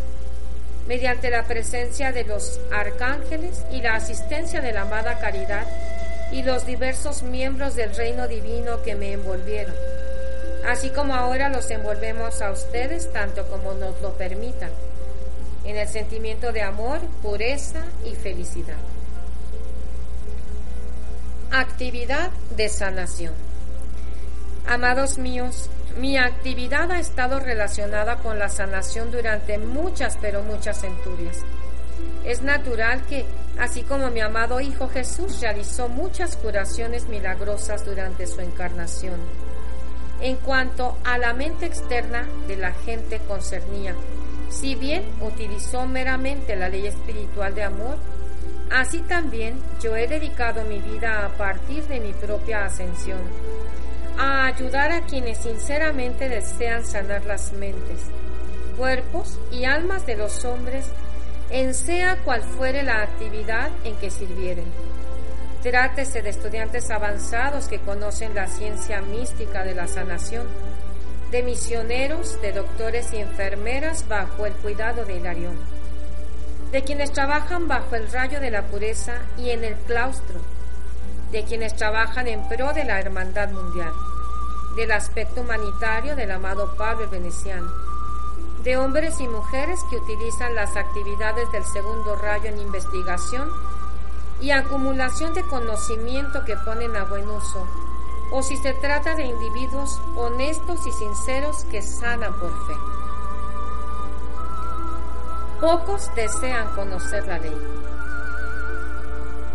mediante 0.87 1.29
la 1.29 1.43
presencia 1.43 2.11
de 2.11 2.23
los 2.23 2.59
arcángeles 2.71 3.65
y 3.71 3.81
la 3.81 3.95
asistencia 3.95 4.61
de 4.61 4.71
la 4.71 4.81
amada 4.81 5.19
caridad 5.19 5.67
y 6.31 6.43
los 6.43 6.65
diversos 6.65 7.23
miembros 7.23 7.75
del 7.75 7.95
reino 7.95 8.27
divino 8.27 8.81
que 8.83 8.95
me 8.95 9.13
envolvieron, 9.13 9.75
así 10.65 10.89
como 10.89 11.13
ahora 11.13 11.49
los 11.49 11.69
envolvemos 11.69 12.41
a 12.41 12.51
ustedes 12.51 13.11
tanto 13.11 13.47
como 13.47 13.73
nos 13.73 14.01
lo 14.01 14.13
permitan, 14.13 14.71
en 15.63 15.77
el 15.77 15.87
sentimiento 15.87 16.51
de 16.51 16.61
amor, 16.61 16.99
pureza 17.21 17.83
y 18.05 18.15
felicidad. 18.15 18.77
Actividad 21.51 22.31
de 22.55 22.69
sanación. 22.69 23.33
Amados 24.67 25.17
míos, 25.17 25.69
mi 25.97 26.15
actividad 26.17 26.91
ha 26.91 26.99
estado 26.99 27.39
relacionada 27.39 28.17
con 28.17 28.37
la 28.37 28.49
sanación 28.49 29.11
durante 29.11 29.57
muchas, 29.57 30.17
pero 30.21 30.43
muchas 30.43 30.81
centurias. 30.81 31.43
Es 32.23 32.43
natural 32.43 33.03
que, 33.07 33.25
así 33.57 33.81
como 33.81 34.11
mi 34.11 34.21
amado 34.21 34.59
Hijo 34.59 34.89
Jesús 34.89 35.41
realizó 35.41 35.89
muchas 35.89 36.35
curaciones 36.35 37.07
milagrosas 37.07 37.83
durante 37.83 38.27
su 38.27 38.41
encarnación, 38.41 39.19
en 40.21 40.35
cuanto 40.37 40.97
a 41.03 41.17
la 41.17 41.33
mente 41.33 41.65
externa 41.65 42.27
de 42.47 42.57
la 42.57 42.73
gente 42.73 43.19
concernía, 43.27 43.95
si 44.49 44.75
bien 44.75 45.03
utilizó 45.21 45.87
meramente 45.87 46.55
la 46.55 46.69
ley 46.69 46.85
espiritual 46.85 47.55
de 47.55 47.63
amor, 47.63 47.97
así 48.69 48.99
también 48.99 49.59
yo 49.81 49.95
he 49.95 50.07
dedicado 50.07 50.63
mi 50.63 50.79
vida 50.79 51.25
a 51.25 51.29
partir 51.29 51.83
de 51.87 51.99
mi 51.99 52.13
propia 52.13 52.65
ascensión 52.65 53.19
a 54.17 54.45
ayudar 54.45 54.91
a 54.91 55.01
quienes 55.01 55.37
sinceramente 55.37 56.29
desean 56.29 56.85
sanar 56.85 57.25
las 57.25 57.53
mentes, 57.53 58.01
cuerpos 58.77 59.39
y 59.51 59.65
almas 59.65 60.05
de 60.05 60.15
los 60.15 60.43
hombres 60.45 60.85
en 61.49 61.73
sea 61.73 62.17
cual 62.23 62.41
fuere 62.41 62.83
la 62.83 63.01
actividad 63.01 63.69
en 63.83 63.95
que 63.95 64.09
sirvieren. 64.09 64.65
Trátese 65.61 66.21
de 66.21 66.29
estudiantes 66.29 66.91
avanzados 66.91 67.67
que 67.67 67.79
conocen 67.79 68.35
la 68.35 68.47
ciencia 68.47 69.01
mística 69.01 69.63
de 69.63 69.75
la 69.75 69.87
sanación, 69.87 70.47
de 71.31 71.43
misioneros, 71.43 72.41
de 72.41 72.53
doctores 72.53 73.13
y 73.13 73.17
enfermeras 73.17 74.07
bajo 74.07 74.45
el 74.45 74.53
cuidado 74.53 75.05
de 75.05 75.17
Hilarión, 75.17 75.57
de 76.71 76.83
quienes 76.83 77.11
trabajan 77.11 77.67
bajo 77.67 77.95
el 77.95 78.11
rayo 78.11 78.39
de 78.39 78.51
la 78.51 78.63
pureza 78.63 79.13
y 79.37 79.49
en 79.49 79.63
el 79.63 79.75
claustro, 79.75 80.39
de 81.31 81.43
quienes 81.43 81.75
trabajan 81.75 82.27
en 82.27 82.47
pro 82.47 82.73
de 82.73 82.83
la 82.83 82.99
hermandad 82.99 83.49
mundial, 83.49 83.91
del 84.77 84.91
aspecto 84.91 85.41
humanitario 85.41 86.15
del 86.15 86.29
amado 86.29 86.75
Pablo 86.77 87.09
Veneciano, 87.09 87.67
de 88.63 88.77
hombres 88.77 89.19
y 89.19 89.27
mujeres 89.27 89.79
que 89.89 89.97
utilizan 89.97 90.53
las 90.53 90.77
actividades 90.77 91.51
del 91.51 91.65
segundo 91.65 92.15
rayo 92.15 92.45
en 92.45 92.59
investigación 92.59 93.49
y 94.39 94.51
acumulación 94.51 95.33
de 95.33 95.41
conocimiento 95.43 96.45
que 96.45 96.55
ponen 96.57 96.95
a 96.95 97.05
buen 97.05 97.27
uso, 97.27 97.67
o 98.31 98.43
si 98.43 98.55
se 98.57 98.73
trata 98.73 99.15
de 99.15 99.25
individuos 99.25 99.99
honestos 100.15 100.85
y 100.85 100.91
sinceros 100.91 101.63
que 101.65 101.81
sanan 101.81 102.33
por 102.39 102.51
fe. 102.67 102.75
Pocos 105.59 106.13
desean 106.13 106.75
conocer 106.75 107.25
la 107.25 107.39
ley. 107.39 107.57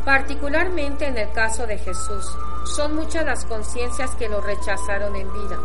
Particularmente 0.05 1.07
en 1.07 1.17
el 1.17 1.31
caso 1.31 1.65
de 1.65 1.79
Jesús, 1.79 2.27
son 2.65 2.95
muchas 2.95 3.25
las 3.25 3.45
conciencias 3.45 4.15
que 4.17 4.29
lo 4.29 4.41
rechazaron 4.41 5.17
en 5.17 5.33
vida, 5.33 5.59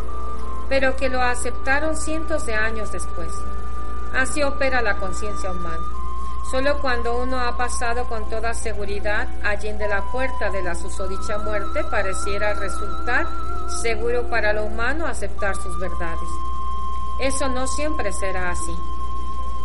pero 0.70 0.96
que 0.96 1.10
lo 1.10 1.22
aceptaron 1.22 1.96
cientos 1.96 2.46
de 2.46 2.56
años 2.56 2.92
después. 2.92 3.32
Así 4.14 4.44
opera 4.44 4.82
la 4.82 4.98
conciencia 4.98 5.52
humana. 5.52 5.86
Solo 6.50 6.80
cuando 6.80 7.18
uno 7.18 7.42
ha 7.42 7.58
pasado 7.58 8.06
con 8.06 8.30
toda 8.30 8.54
seguridad 8.54 9.28
allende 9.44 9.88
la 9.88 10.02
puerta 10.12 10.50
de 10.50 10.64
la 10.64 10.76
susodicha 10.76 11.38
muerte 11.40 11.84
pareciera 11.84 12.54
resultar 12.54 13.28
seguro 13.82 14.30
para 14.30 14.54
lo 14.54 14.64
humano 14.64 15.06
aceptar 15.06 15.56
sus 15.56 15.78
verdades. 15.78 16.30
Eso 17.20 17.50
no 17.50 17.68
siempre 17.68 18.14
será 18.14 18.52
así. 18.52 18.74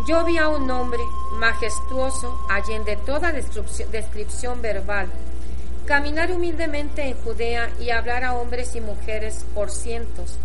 Yo 0.06 0.24
vi 0.24 0.38
a 0.38 0.48
un 0.48 0.68
hombre 0.70 1.02
majestuoso, 1.38 2.36
allende 2.48 2.96
toda 2.96 3.30
descripción 3.30 4.60
verbal, 4.60 5.08
caminar 5.92 6.32
humildemente 6.32 7.06
en 7.06 7.22
Judea 7.22 7.68
y 7.78 7.90
hablar 7.90 8.24
a 8.24 8.32
hombres 8.32 8.74
y 8.74 8.80
mujeres 8.80 9.44
por 9.54 9.70
cientos, 9.70 10.38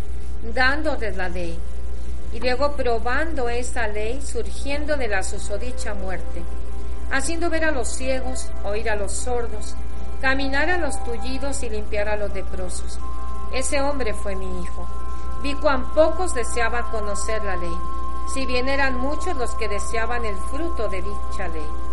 dándoles 0.52 1.16
la 1.16 1.30
ley, 1.30 1.58
y 2.34 2.38
luego 2.38 2.72
probando 2.72 3.48
esa 3.48 3.88
ley 3.88 4.20
surgiendo 4.20 4.98
de 4.98 5.08
la 5.08 5.22
susodicha 5.22 5.94
muerte, 5.94 6.42
haciendo 7.10 7.48
ver 7.48 7.64
a 7.64 7.70
los 7.70 7.88
ciegos, 7.88 8.50
oír 8.62 8.90
a 8.90 8.96
los 8.96 9.10
sordos, 9.10 9.74
caminar 10.20 10.68
a 10.68 10.76
los 10.76 11.02
tullidos 11.02 11.62
y 11.62 11.70
limpiar 11.70 12.10
a 12.10 12.16
los 12.16 12.34
leprosos. 12.34 12.98
Ese 13.54 13.80
hombre 13.80 14.12
fue 14.12 14.36
mi 14.36 14.62
hijo. 14.62 14.86
Vi 15.42 15.54
cuán 15.54 15.94
pocos 15.94 16.34
deseaban 16.34 16.90
conocer 16.90 17.42
la 17.42 17.56
ley 17.56 17.78
si 18.34 18.44
bien 18.44 18.68
eran 18.68 18.98
muchos 18.98 19.34
los 19.38 19.54
que 19.54 19.66
deseaban 19.66 20.26
el 20.26 20.36
fruto 20.36 20.90
de 20.90 21.00
dicha 21.00 21.48
ley. 21.48 21.87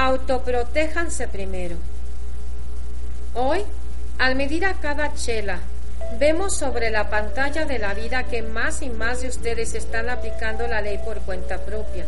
Autoprotéjanse 0.00 1.26
primero. 1.26 1.74
Hoy, 3.34 3.64
al 4.20 4.36
medir 4.36 4.64
a 4.64 4.74
cada 4.74 5.12
chela, 5.14 5.58
vemos 6.20 6.54
sobre 6.54 6.90
la 6.90 7.10
pantalla 7.10 7.64
de 7.64 7.80
la 7.80 7.94
vida 7.94 8.22
que 8.22 8.42
más 8.42 8.82
y 8.82 8.90
más 8.90 9.22
de 9.22 9.28
ustedes 9.28 9.74
están 9.74 10.08
aplicando 10.08 10.68
la 10.68 10.82
ley 10.82 11.00
por 11.04 11.18
cuenta 11.22 11.58
propia. 11.58 12.06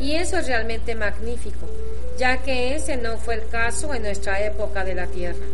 Y 0.00 0.16
eso 0.16 0.36
es 0.36 0.48
realmente 0.48 0.96
magnífico, 0.96 1.70
ya 2.18 2.38
que 2.38 2.74
ese 2.74 2.96
no 2.96 3.18
fue 3.18 3.34
el 3.34 3.48
caso 3.50 3.94
en 3.94 4.02
nuestra 4.02 4.40
época 4.40 4.82
de 4.82 4.96
la 4.96 5.06
Tierra 5.06 5.46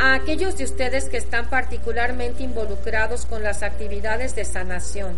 a 0.00 0.14
aquellos 0.14 0.56
de 0.56 0.64
ustedes 0.64 1.04
que 1.04 1.18
están 1.18 1.48
particularmente 1.48 2.42
involucrados 2.42 3.24
con 3.24 3.44
las 3.44 3.62
actividades 3.62 4.34
de 4.34 4.46
sanación. 4.46 5.14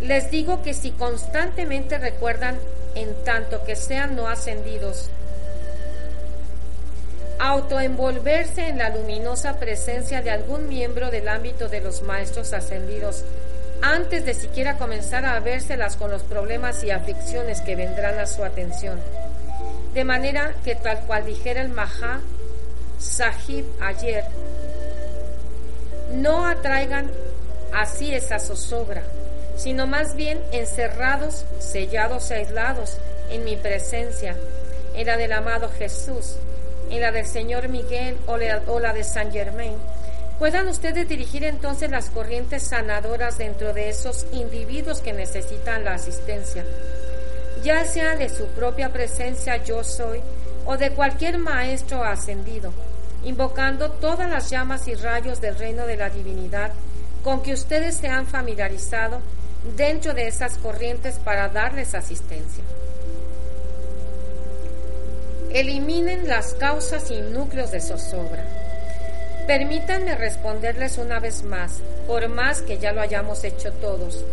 Les 0.00 0.30
digo 0.30 0.62
que 0.62 0.74
si 0.74 0.92
constantemente 0.92 1.98
recuerdan, 1.98 2.56
en 2.96 3.14
tanto 3.24 3.62
que 3.64 3.76
sean 3.76 4.16
no 4.16 4.26
ascendidos, 4.26 5.10
autoenvolverse 7.38 8.68
en 8.68 8.78
la 8.78 8.88
luminosa 8.88 9.58
presencia 9.58 10.22
de 10.22 10.30
algún 10.30 10.68
miembro 10.68 11.10
del 11.10 11.28
ámbito 11.28 11.68
de 11.68 11.82
los 11.82 12.02
maestros 12.02 12.52
ascendidos, 12.54 13.24
antes 13.82 14.24
de 14.24 14.32
siquiera 14.32 14.78
comenzar 14.78 15.26
a 15.26 15.38
vérselas 15.40 15.96
con 15.96 16.10
los 16.10 16.22
problemas 16.22 16.82
y 16.82 16.90
aflicciones 16.90 17.60
que 17.60 17.76
vendrán 17.76 18.18
a 18.18 18.26
su 18.26 18.42
atención. 18.42 18.98
De 19.92 20.04
manera 20.04 20.54
que 20.64 20.74
tal 20.74 21.00
cual 21.00 21.26
dijera 21.26 21.60
el 21.60 21.68
Maha, 21.68 22.20
Sahib 22.98 23.66
ayer, 23.80 24.24
no 26.14 26.46
atraigan 26.46 27.10
así 27.74 28.14
esa 28.14 28.38
zozobra, 28.38 29.02
sino 29.56 29.86
más 29.86 30.14
bien 30.14 30.40
encerrados, 30.52 31.44
sellados 31.58 32.30
y 32.30 32.34
aislados 32.34 32.98
en 33.30 33.44
mi 33.44 33.56
presencia, 33.56 34.36
en 34.94 35.06
la 35.06 35.16
del 35.16 35.32
amado 35.32 35.70
Jesús, 35.70 36.36
en 36.90 37.00
la 37.00 37.10
del 37.10 37.26
Señor 37.26 37.68
Miguel 37.68 38.16
o 38.26 38.36
la, 38.36 38.92
de 38.92 39.04
San 39.04 39.32
Germain, 39.32 39.74
puedan 40.38 40.68
ustedes 40.68 41.08
dirigir 41.08 41.44
entonces 41.44 41.90
las 41.90 42.10
corrientes 42.10 42.62
sanadoras 42.62 43.38
dentro 43.38 43.72
de 43.72 43.88
esos 43.88 44.26
individuos 44.32 45.00
que 45.00 45.12
necesitan 45.12 45.84
la 45.84 45.94
asistencia, 45.94 46.64
ya 47.62 47.84
sea 47.84 48.16
de 48.16 48.28
su 48.28 48.46
propia 48.48 48.92
presencia 48.92 49.56
yo 49.56 49.82
soy 49.82 50.20
o 50.66 50.76
de 50.76 50.90
cualquier 50.90 51.38
maestro 51.38 52.04
ascendido 52.04 52.72
invocando 53.26 53.90
todas 53.90 54.30
las 54.30 54.50
llamas 54.50 54.86
y 54.86 54.94
rayos 54.94 55.40
del 55.40 55.58
reino 55.58 55.84
de 55.86 55.96
la 55.96 56.10
divinidad 56.10 56.72
con 57.24 57.42
que 57.42 57.54
ustedes 57.54 57.96
se 57.96 58.06
han 58.06 58.26
familiarizado 58.26 59.20
dentro 59.74 60.14
de 60.14 60.28
esas 60.28 60.58
corrientes 60.58 61.16
para 61.16 61.48
darles 61.48 61.94
asistencia. 61.94 62.62
Eliminen 65.52 66.28
las 66.28 66.54
causas 66.54 67.10
y 67.10 67.20
núcleos 67.20 67.70
de 67.70 67.80
zozobra. 67.80 68.44
Permítanme 69.46 70.14
responderles 70.16 70.98
una 70.98 71.20
vez 71.20 71.42
más, 71.42 71.80
por 72.06 72.28
más 72.28 72.62
que 72.62 72.78
ya 72.78 72.92
lo 72.92 73.00
hayamos 73.00 73.44
hecho 73.44 73.72
todos, 73.72 74.24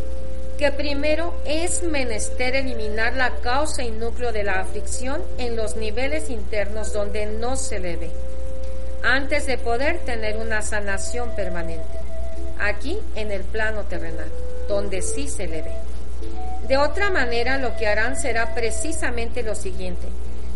que 0.58 0.72
primero 0.72 1.34
es 1.46 1.84
menester 1.84 2.56
eliminar 2.56 3.15
la 3.15 3.36
causa 3.38 3.84
y 3.84 3.91
núcleo 3.91 4.32
de 4.32 4.43
la 4.43 4.60
aflicción 4.60 5.22
en 5.38 5.56
los 5.56 5.78
niveles 5.78 6.30
internos 6.30 6.93
donde 6.93 7.26
no 7.26 7.56
se 7.56 7.80
le 7.80 7.96
ve 7.96 8.12
antes 9.04 9.46
de 9.46 9.58
poder 9.58 10.00
tener 10.00 10.38
una 10.38 10.62
sanación 10.62 11.36
permanente, 11.36 12.00
aquí 12.60 13.00
en 13.15 13.32
el 13.32 13.43
plano 13.43 13.84
terrenal, 13.84 14.30
donde 14.67 15.02
sí 15.02 15.28
se 15.28 15.47
le 15.47 15.62
ve. 15.62 15.73
De 16.67 16.78
otra 16.78 17.10
manera, 17.10 17.58
lo 17.58 17.76
que 17.76 17.88
harán 17.88 18.15
será 18.15 18.54
precisamente 18.56 19.43
lo 19.43 19.56
siguiente. 19.56 20.08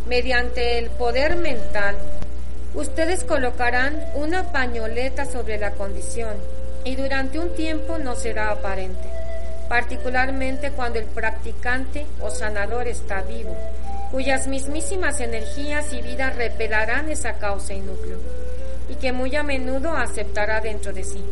Mediante 0.08 0.78
el 0.80 0.90
poder 0.90 1.36
mental, 1.36 1.96
ustedes 2.76 3.24
colocarán 3.24 4.02
una 4.16 4.52
pañoleta 4.52 5.26
sobre 5.26 5.58
la 5.58 5.72
condición 5.72 6.36
y 6.86 6.96
durante 6.96 7.40
un 7.40 7.54
tiempo 7.56 7.98
no 7.98 8.16
será 8.16 8.52
aparente. 8.52 9.10
particularmente 9.68 10.72
cuando 10.72 11.00
el 11.00 11.06
practicante 11.06 12.06
o 12.22 12.30
sanador 12.30 12.88
está 12.88 13.22
vivo, 13.22 13.56
cuyas 14.12 14.48
mismísimas 14.48 15.20
energías 15.20 15.92
y 15.94 16.02
vidas 16.02 16.36
repelarán 16.36 17.10
esa 17.10 17.34
causa 17.34 17.74
y 17.74 17.82
núcleo, 17.82 18.18
y 18.90 18.96
que 18.96 19.12
muy 19.12 19.36
a 19.36 19.44
menudo 19.44 19.96
aceptará 19.96 20.62
dentro 20.62 20.94
de 20.94 21.04
sí. 21.04 21.24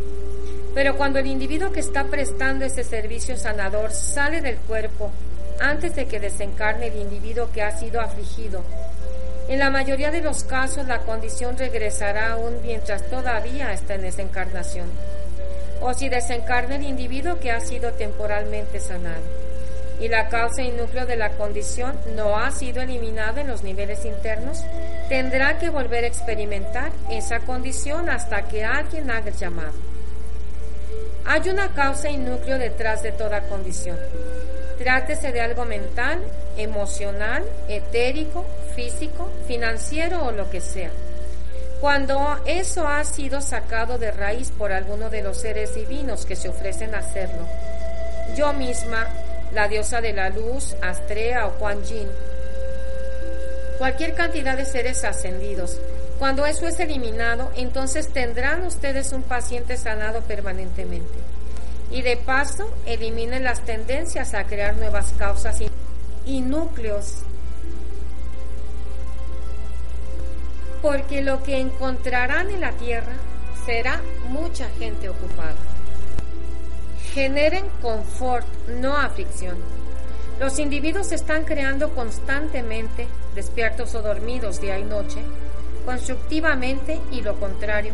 Pero 0.75 0.97
cuando 0.97 1.19
el 1.19 1.27
individuo 1.27 1.71
que 1.71 1.79
está 1.79 2.03
prestando 2.03 2.65
ese 2.65 2.83
servicio 2.83 3.37
sanador 3.37 3.91
sale 3.91 4.41
del 4.41 4.57
cuerpo 4.57 5.09
antes 5.59 5.95
de 5.95 6.05
que 6.05 6.19
desencarne 6.19 6.87
el 6.87 6.97
individuo 6.97 7.49
que 7.53 7.63
ha 7.63 7.71
sido 7.71 8.01
afligido, 8.01 8.61
en 9.47 9.59
la 9.59 9.69
mayoría 9.69 10.11
de 10.11 10.21
los 10.21 10.43
casos 10.43 10.85
la 10.85 10.99
condición 10.99 11.57
regresará 11.57 12.33
aún 12.33 12.57
mientras 12.61 13.09
todavía 13.09 13.71
está 13.71 13.95
en 13.95 14.03
esa 14.03 14.21
encarnación, 14.21 14.89
o 15.79 15.93
si 15.93 16.09
desencarna 16.09 16.75
el 16.75 16.83
individuo 16.83 17.39
que 17.39 17.51
ha 17.51 17.61
sido 17.61 17.93
temporalmente 17.93 18.81
sanado, 18.81 19.23
y 20.01 20.09
la 20.09 20.27
causa 20.27 20.61
y 20.61 20.71
núcleo 20.71 21.05
de 21.05 21.15
la 21.15 21.29
condición 21.37 21.97
no 22.17 22.37
ha 22.37 22.51
sido 22.51 22.81
eliminada 22.81 23.39
en 23.39 23.47
los 23.47 23.63
niveles 23.63 24.03
internos, 24.03 24.61
tendrá 25.07 25.57
que 25.57 25.69
volver 25.69 26.03
a 26.03 26.07
experimentar 26.07 26.91
esa 27.09 27.39
condición 27.39 28.09
hasta 28.09 28.41
que 28.49 28.65
alguien 28.65 29.09
haga 29.09 29.29
el 29.29 29.37
llamado. 29.37 29.94
Hay 31.25 31.49
una 31.49 31.73
causa 31.73 32.09
y 32.09 32.17
núcleo 32.17 32.57
detrás 32.57 33.01
de 33.03 33.11
toda 33.11 33.41
condición. 33.47 33.97
Trátese 34.77 35.31
de 35.31 35.41
algo 35.41 35.65
mental, 35.65 36.21
emocional, 36.57 37.43
etérico, 37.67 38.45
físico, 38.75 39.31
financiero 39.47 40.25
o 40.25 40.31
lo 40.31 40.49
que 40.49 40.61
sea. 40.61 40.91
Cuando 41.81 42.39
eso 42.45 42.87
ha 42.87 43.03
sido 43.03 43.41
sacado 43.41 43.97
de 43.97 44.11
raíz 44.11 44.51
por 44.51 44.71
alguno 44.71 45.09
de 45.09 45.21
los 45.21 45.37
seres 45.37 45.75
divinos 45.75 46.25
que 46.25 46.35
se 46.35 46.49
ofrecen 46.49 46.95
a 46.95 46.99
hacerlo, 46.99 47.45
yo 48.35 48.53
misma, 48.53 49.07
la 49.53 49.67
diosa 49.67 50.01
de 50.01 50.13
la 50.13 50.29
luz, 50.29 50.75
Astrea 50.81 51.47
o 51.47 51.51
Kuan 51.53 51.83
Yin, 51.83 52.09
cualquier 53.77 54.13
cantidad 54.13 54.55
de 54.55 54.65
seres 54.65 55.03
ascendidos, 55.03 55.79
cuando 56.19 56.45
eso 56.45 56.65
es 56.67 56.79
eliminado, 56.79 57.51
entonces 57.55 58.07
tendrán 58.07 58.65
ustedes 58.65 59.11
un 59.11 59.23
paciente 59.23 59.75
sanado 59.75 60.21
permanentemente. 60.21 61.13
Y 61.91 62.01
de 62.01 62.15
paso, 62.15 62.73
eliminen 62.85 63.43
las 63.43 63.61
tendencias 63.65 64.33
a 64.33 64.45
crear 64.45 64.77
nuevas 64.77 65.13
causas 65.17 65.59
y, 66.25 66.41
núcleos. 66.41 67.19
Porque 70.81 71.21
lo 71.21 71.43
que 71.43 71.59
encontrarán 71.59 72.49
en 72.49 72.61
la 72.61 72.71
tierra 72.71 73.13
será 73.65 74.01
mucha 74.29 74.69
gente 74.79 75.09
ocupada. 75.09 75.55
Generen 77.13 77.65
confort, 77.81 78.45
no 78.79 78.97
aflicción. 78.97 79.57
Los 80.39 80.59
individuos 80.59 81.11
están 81.11 81.43
creando 81.43 81.93
constantemente, 81.93 83.07
despiertos 83.35 83.95
o 83.95 84.01
dormidos 84.01 84.59
día 84.59 84.77
y 84.77 84.83
noche, 84.83 85.21
constructivamente 85.85 86.99
y 87.11 87.21
lo 87.21 87.39
contrario, 87.39 87.93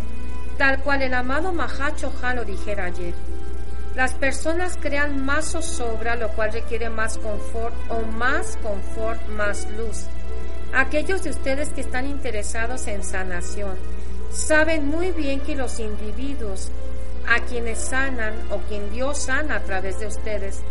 tal 0.58 0.80
cual 0.82 1.02
el 1.02 1.14
amado 1.14 1.52
Mahacho 1.52 2.12
lo 2.36 2.46
dijera 2.46 2.86
ayer. 2.86 3.14
Las 3.96 4.14
personas 4.14 4.78
crean 4.80 5.26
más 5.26 5.52
zozobra, 5.52 6.16
lo 6.16 6.30
cual 6.30 6.54
requiere 6.54 6.90
más 6.90 7.18
confort 7.18 7.76
o 7.90 8.02
más 8.04 8.58
confort, 8.64 9.20
más 9.28 9.68
luz. 9.72 10.06
Aquellos 10.74 11.24
de 11.24 11.32
ustedes 11.32 11.70
que 11.70 11.82
están 11.82 12.08
interesados 12.08 12.88
en 12.88 13.04
sanación 13.04 13.76
saben 14.32 14.88
muy 14.88 15.12
bien 15.12 15.42
que 15.42 15.56
los 15.56 15.80
individuos 15.80 16.72
a 17.28 17.42
quienes 17.42 17.80
sanan 17.80 18.34
o 18.50 18.60
quien 18.70 18.90
Dios 18.92 19.24
sana 19.24 19.58
a 19.58 19.64
través 19.64 20.00
de 20.00 20.08
ustedes 20.08 20.62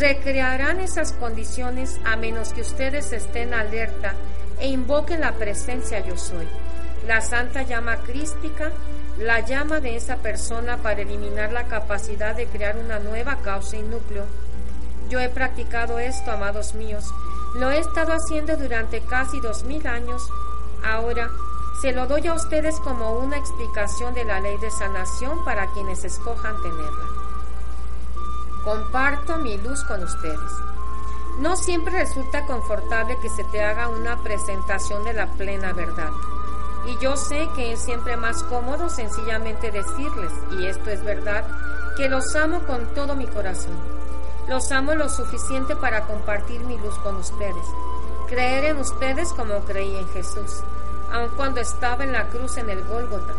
recrearán 0.00 0.80
esas 0.80 1.12
condiciones 1.12 2.00
a 2.04 2.16
menos 2.16 2.52
que 2.52 2.62
ustedes 2.62 3.12
estén 3.12 3.54
alerta 3.54 4.14
e 4.60 4.68
invoquen 4.68 5.20
la 5.20 5.32
presencia 5.32 6.00
yo 6.00 6.16
soy. 6.16 6.48
La 7.06 7.20
santa 7.20 7.62
llama 7.62 7.98
crística, 7.98 8.70
la 9.18 9.40
llama 9.40 9.80
de 9.80 9.96
esa 9.96 10.16
persona 10.16 10.78
para 10.78 11.02
eliminar 11.02 11.52
la 11.52 11.64
capacidad 11.64 12.34
de 12.34 12.46
crear 12.46 12.76
una 12.76 12.98
nueva 12.98 13.36
causa 13.36 13.76
y 13.76 13.82
núcleo. 13.82 14.24
Yo 15.08 15.20
he 15.20 15.28
practicado 15.28 15.98
esto, 15.98 16.30
amados 16.30 16.74
míos. 16.74 17.04
Lo 17.54 17.70
he 17.70 17.78
estado 17.78 18.12
haciendo 18.12 18.56
durante 18.56 19.00
casi 19.00 19.40
dos 19.40 19.64
mil 19.64 19.86
años. 19.86 20.22
Ahora 20.84 21.30
se 21.80 21.92
lo 21.92 22.06
doy 22.06 22.26
a 22.26 22.34
ustedes 22.34 22.78
como 22.80 23.18
una 23.18 23.38
explicación 23.38 24.12
de 24.14 24.24
la 24.24 24.40
ley 24.40 24.56
de 24.58 24.70
sanación 24.70 25.44
para 25.44 25.66
quienes 25.72 26.04
escojan 26.04 26.60
tenerla. 26.62 27.04
Comparto 28.64 29.38
mi 29.38 29.56
luz 29.58 29.82
con 29.84 30.02
ustedes. 30.02 30.77
No 31.38 31.54
siempre 31.56 31.92
resulta 31.92 32.46
confortable 32.46 33.16
que 33.20 33.28
se 33.28 33.44
te 33.44 33.62
haga 33.62 33.86
una 33.88 34.20
presentación 34.22 35.04
de 35.04 35.12
la 35.12 35.28
plena 35.28 35.72
verdad. 35.72 36.10
Y 36.84 36.98
yo 36.98 37.16
sé 37.16 37.48
que 37.54 37.72
es 37.72 37.80
siempre 37.80 38.16
más 38.16 38.42
cómodo 38.42 38.88
sencillamente 38.88 39.70
decirles, 39.70 40.32
y 40.58 40.66
esto 40.66 40.90
es 40.90 41.04
verdad, 41.04 41.44
que 41.96 42.08
los 42.08 42.34
amo 42.34 42.60
con 42.66 42.92
todo 42.92 43.14
mi 43.14 43.26
corazón. 43.26 43.76
Los 44.48 44.72
amo 44.72 44.94
lo 44.94 45.08
suficiente 45.08 45.76
para 45.76 46.06
compartir 46.06 46.60
mi 46.62 46.76
luz 46.76 46.96
con 47.04 47.16
ustedes, 47.16 47.66
creer 48.28 48.64
en 48.64 48.78
ustedes 48.78 49.32
como 49.32 49.60
creí 49.60 49.94
en 49.96 50.08
Jesús, 50.08 50.62
aun 51.12 51.28
cuando 51.36 51.60
estaba 51.60 52.02
en 52.02 52.12
la 52.12 52.28
cruz 52.30 52.56
en 52.56 52.70
el 52.70 52.82
Gólgota, 52.84 53.34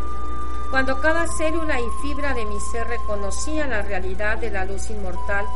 cuando 0.70 1.00
cada 1.00 1.26
célula 1.26 1.80
y 1.80 1.90
fibra 2.00 2.32
de 2.32 2.46
mi 2.46 2.60
ser 2.60 2.86
reconocía 2.86 3.66
la 3.66 3.82
realidad 3.82 4.38
de 4.38 4.50
la 4.50 4.64
luz 4.64 4.88
inmortal 4.88 5.46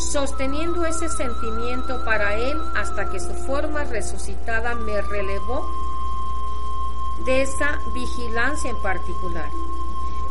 sosteniendo 0.00 0.84
ese 0.84 1.08
sentimiento 1.08 2.04
para 2.04 2.34
él 2.34 2.58
hasta 2.74 3.10
que 3.10 3.20
su 3.20 3.32
forma 3.34 3.84
resucitada 3.84 4.74
me 4.74 5.00
relevó 5.02 5.68
de 7.26 7.42
esa 7.42 7.78
vigilancia 7.94 8.70
en 8.70 8.82
particular. 8.82 9.50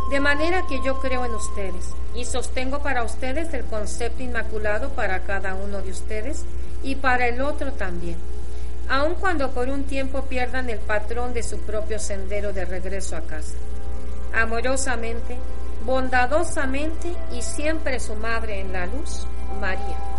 De 0.10 0.20
manera 0.20 0.66
que 0.66 0.82
yo 0.82 1.00
creo 1.00 1.24
en 1.24 1.36
ustedes 1.36 1.94
y 2.16 2.26
sostengo 2.26 2.80
para 2.80 3.04
ustedes 3.04 3.54
el 3.54 3.64
concepto 3.66 4.24
inmaculado 4.24 4.90
para 4.90 5.24
cada 5.24 5.54
uno 5.54 5.82
de 5.82 5.92
ustedes 5.92 6.46
y 6.82 6.96
para 6.96 7.28
el 7.28 7.42
otro 7.42 7.74
también, 7.74 8.18
aun 8.90 9.14
cuando 9.16 9.52
por 9.52 9.70
un 9.70 9.84
tiempo 9.84 10.24
pierdan 10.24 10.70
el 10.70 10.80
patrón 10.80 11.34
de 11.34 11.44
su 11.44 11.60
propio 11.60 12.00
sendero 12.00 12.54
de 12.54 12.66
regreso 12.66 13.16
a 13.16 13.22
casa. 13.22 13.54
Amorosamente, 14.34 15.38
bondadosamente 15.86 17.16
y 17.32 17.44
siempre 17.44 18.00
su 18.00 18.16
madre 18.16 18.62
en 18.62 18.74
la 18.74 18.88
luz, 18.88 19.28
María. 19.60 20.19